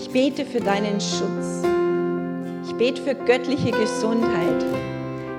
Ich 0.00 0.08
bete 0.10 0.44
für 0.44 0.60
deinen 0.60 1.00
Schutz. 1.00 1.64
Ich 2.68 2.74
bete 2.76 3.02
für 3.02 3.16
göttliche 3.16 3.72
Gesundheit, 3.72 4.64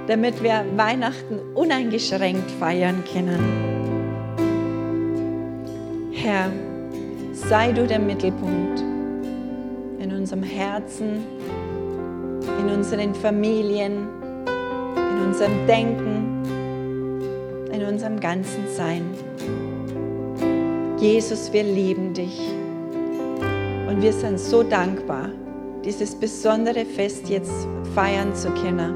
damit 0.07 0.43
wir 0.43 0.65
Weihnachten 0.75 1.39
uneingeschränkt 1.55 2.51
feiern 2.59 3.01
können. 3.11 3.39
Herr, 6.11 6.51
sei 7.31 7.71
du 7.71 7.87
der 7.87 7.99
Mittelpunkt 7.99 8.90
unserem 10.31 10.43
Herzen, 10.43 11.25
in 12.59 12.69
unseren 12.69 13.13
Familien, 13.13 14.07
in 14.95 15.27
unserem 15.27 15.67
Denken, 15.67 16.45
in 17.73 17.83
unserem 17.83 18.17
ganzen 18.17 18.65
Sein. 18.73 19.03
Jesus, 20.97 21.51
wir 21.51 21.63
lieben 21.63 22.13
dich 22.13 22.39
und 23.89 24.01
wir 24.01 24.13
sind 24.13 24.39
so 24.39 24.63
dankbar, 24.63 25.29
dieses 25.83 26.15
besondere 26.15 26.85
Fest 26.85 27.27
jetzt 27.27 27.67
feiern 27.93 28.33
zu 28.33 28.51
können. 28.51 28.95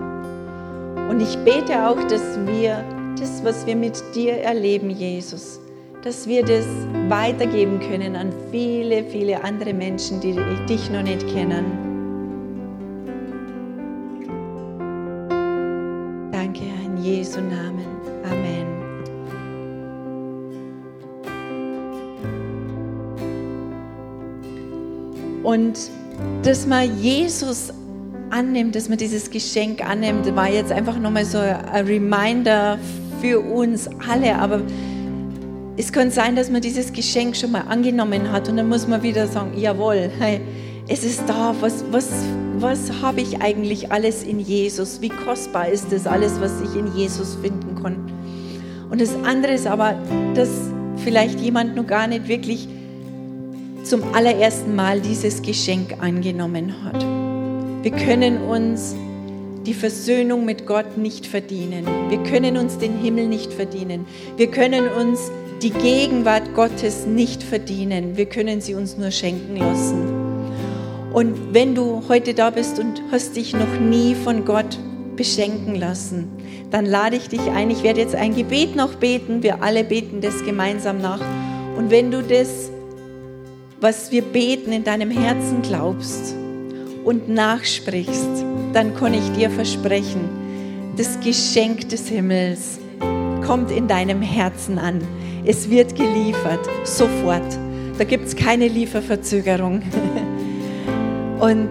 Und 1.09 1.19
ich 1.19 1.38
bete 1.39 1.86
auch, 1.86 2.01
dass 2.07 2.39
wir 2.45 2.81
das, 3.19 3.43
was 3.43 3.65
wir 3.65 3.75
mit 3.75 4.01
dir 4.15 4.38
erleben, 4.38 4.89
Jesus, 4.89 5.59
dass 6.06 6.28
wir 6.28 6.45
das 6.45 6.66
weitergeben 7.10 7.80
können 7.80 8.16
an 8.16 8.32
viele, 8.51 9.03
viele 9.06 9.43
andere 9.43 9.74
Menschen, 9.74 10.22
die 10.22 10.36
dich 10.70 10.91
noch 10.91 11.01
nicht 11.01 11.28
kennen. 11.28 11.66
Danke, 16.32 16.62
in 16.86 17.03
Jesu 17.03 17.39
Namen. 17.41 17.88
Amen. 18.24 18.68
Und 25.41 25.89
dass 26.43 26.68
man 26.68 26.95
Jesus 26.99 27.74
annimmt, 28.30 28.76
dass 28.76 28.89
man 28.89 28.99
dieses 28.99 29.32
Geschenk 29.32 29.84
annimmt, 29.84 30.36
war 30.36 30.51
jetzt 30.51 30.72
einfach 30.72 30.99
nochmal 30.99 31.26
so 31.26 31.39
ein 31.39 31.88
Reminder 31.88 32.78
für 33.22 33.39
uns 33.39 33.89
alle. 34.08 34.36
Aber 34.36 34.62
es 35.78 35.91
kann 35.91 36.09
sein, 36.09 36.36
dass 36.36 36.49
man 36.49 36.61
dieses 36.61 36.93
Geschenk 36.93 37.36
schon 37.36 37.51
mal 37.51 37.61
angenommen 37.67 38.32
hat 38.32 38.47
und 38.47 38.57
dann 38.57 38.69
muss 38.69 38.88
man 38.88 39.03
wieder 39.03 39.28
sagen, 39.28 39.51
jawohl, 39.57 40.09
es 40.88 41.03
ist 41.03 41.23
da, 41.28 41.53
was, 41.59 41.84
was, 41.91 42.09
was 42.59 43.01
habe 43.01 43.21
ich 43.21 43.41
eigentlich 43.41 43.91
alles 43.91 44.23
in 44.23 44.39
Jesus? 44.39 45.01
Wie 45.01 45.09
kostbar 45.09 45.67
ist 45.67 45.91
das 45.91 46.07
alles, 46.07 46.39
was 46.39 46.53
ich 46.61 46.80
in 46.80 46.95
Jesus 46.95 47.38
finden 47.41 47.82
kann? 47.82 47.97
Und 48.89 49.01
das 49.01 49.15
andere 49.23 49.53
ist 49.53 49.67
aber, 49.67 49.95
dass 50.34 50.49
vielleicht 51.03 51.39
jemand 51.41 51.76
noch 51.76 51.88
gar 51.88 52.07
nicht 52.07 52.28
wirklich 52.28 52.69
zum 53.84 54.01
allerersten 54.13 54.76
Mal 54.76 55.01
dieses 55.01 55.41
Geschenk 55.41 56.01
angenommen 56.01 56.73
hat. 56.84 57.03
Wir 57.84 57.91
können 57.91 58.41
uns 58.43 58.95
die 59.65 59.73
Versöhnung 59.73 60.45
mit 60.45 60.65
Gott 60.65 60.97
nicht 60.97 61.28
verdienen. 61.28 61.86
Wir 62.09 62.21
können 62.23 62.57
uns 62.57 62.78
den 62.78 62.97
Himmel 62.99 63.28
nicht 63.28 63.51
verdienen. 63.51 64.05
Wir 64.38 64.47
können 64.47 64.88
uns 64.88 65.32
die 65.62 65.72
Gegenwart 65.72 66.53
Gottes 66.53 67.06
nicht 67.06 67.41
verdienen. 67.41 68.18
Wir 68.18 68.26
können 68.26 68.62
sie 68.62 68.76
uns 68.76 68.97
nur 68.97 69.12
schenken 69.12 69.58
lassen. 69.58 70.26
Und 71.14 71.53
wenn 71.53 71.76
du 71.76 72.03
heute 72.10 72.34
da 72.34 72.49
bist 72.49 72.78
und 72.78 73.01
hast 73.12 73.36
dich 73.36 73.53
noch 73.53 73.80
nie 73.80 74.16
von 74.16 74.43
Gott 74.43 74.78
beschenken 75.16 75.76
lassen, 75.76 76.28
dann 76.72 76.86
lade 76.86 77.16
ich 77.16 77.30
dich 77.30 77.39
ein. 77.51 77.72
Ich 77.72 77.84
werde 77.84 78.01
jetzt 78.01 78.16
ein 78.16 78.36
Gebet 78.36 78.76
noch 78.76 78.95
beten. 78.95 79.41
Wir 79.41 79.64
alle 79.64 79.86
beten 79.86 80.20
das 80.20 80.43
gemeinsam 80.43 80.99
nach. 80.99 81.22
Und 81.78 81.89
wenn 81.89 82.12
du 82.12 82.22
das, 82.22 82.70
was 83.80 84.12
wir 84.12 84.24
beten, 84.24 84.74
in 84.74 84.84
deinem 84.84 85.10
Herzen 85.10 85.62
glaubst 85.62 86.36
und 87.06 87.30
nachsprichst, 87.30 88.43
dann 88.74 88.93
kann 88.95 89.14
ich 89.14 89.32
dir 89.38 89.49
versprechen, 89.49 90.30
das 90.97 91.20
Geschenk 91.22 91.88
des 91.89 92.10
Himmels 92.10 92.80
kommt 93.46 93.72
in 93.72 93.88
deinem 93.88 94.22
Herzen 94.22 94.80
an. 94.80 95.02
Es 95.46 95.70
wird 95.70 95.96
geliefert, 95.96 96.68
sofort. 96.84 97.58
Da 97.98 98.04
gibt 98.04 98.28
es 98.28 98.36
keine 98.36 98.68
Lieferverzögerung. 98.68 99.82
Und 101.39 101.70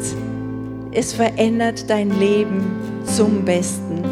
es 0.92 1.12
verändert 1.12 1.90
dein 1.90 2.18
Leben 2.18 2.62
zum 3.04 3.44
Besten. 3.44 4.04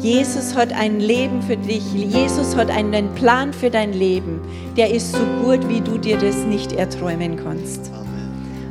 Jesus 0.00 0.56
hat 0.56 0.72
ein 0.72 0.98
Leben 0.98 1.42
für 1.42 1.56
dich. 1.56 1.92
Jesus 1.94 2.56
hat 2.56 2.70
einen 2.70 3.14
Plan 3.14 3.52
für 3.52 3.70
dein 3.70 3.92
Leben. 3.92 4.40
Der 4.76 4.92
ist 4.92 5.12
so 5.12 5.24
gut, 5.44 5.68
wie 5.68 5.80
du 5.80 5.96
dir 5.96 6.18
das 6.18 6.36
nicht 6.38 6.72
erträumen 6.72 7.36
kannst. 7.36 7.92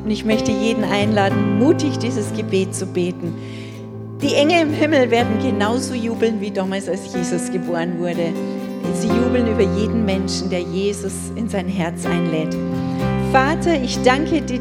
Und 0.03 0.12
ich 0.12 0.26
möchte 0.26 0.51
jeden 0.51 0.84
einladen, 0.84 1.59
mutig 1.59 1.99
dieses 1.99 2.34
Gebet 2.34 2.76
zu 2.76 2.86
beten. 2.86 3.34
Die 4.22 4.36
Engel 4.36 4.61
im 4.61 4.74
Himmel 4.74 5.09
werden 5.09 5.39
genauso 5.41 5.95
jubeln 5.95 6.39
wie 6.39 6.51
damals, 6.51 6.88
als 6.88 7.11
Jesus 7.11 7.51
geboren 7.51 7.97
wurde. 7.97 8.32
Sie 8.93 9.07
jubeln 9.07 9.47
über 9.47 9.63
jeden 9.63 10.05
Menschen, 10.05 10.47
der 10.49 10.61
Jesus 10.61 11.13
in 11.36 11.49
sein 11.49 11.67
Herz 11.67 12.05
einlädt. 12.05 12.55
Vater, 13.32 13.82
ich 13.82 13.99
danke 14.03 14.41
dir, 14.41 14.59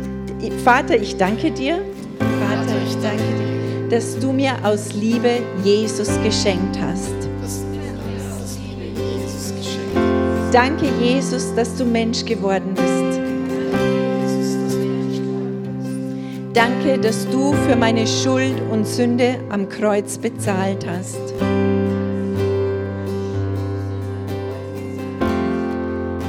Vater, 0.64 0.96
ich 0.96 1.14
danke 1.16 1.50
dir, 1.50 1.82
Vater, 2.18 2.74
ich 2.86 2.94
danke 3.02 3.22
dir, 3.22 3.88
dass 3.90 4.18
du 4.18 4.32
mir 4.32 4.54
aus 4.62 4.94
Liebe 4.94 5.40
Jesus 5.62 6.08
geschenkt 6.24 6.78
hast. 6.80 7.12
Danke, 10.52 10.86
Jesus, 11.00 11.54
dass 11.54 11.76
du 11.76 11.84
Mensch 11.84 12.24
geworden 12.24 12.72
bist. 12.74 12.99
Danke, 16.52 16.98
dass 16.98 17.28
du 17.30 17.52
für 17.52 17.76
meine 17.76 18.08
Schuld 18.08 18.60
und 18.72 18.84
Sünde 18.84 19.36
am 19.50 19.68
Kreuz 19.68 20.18
bezahlt 20.18 20.84
hast. 20.84 21.20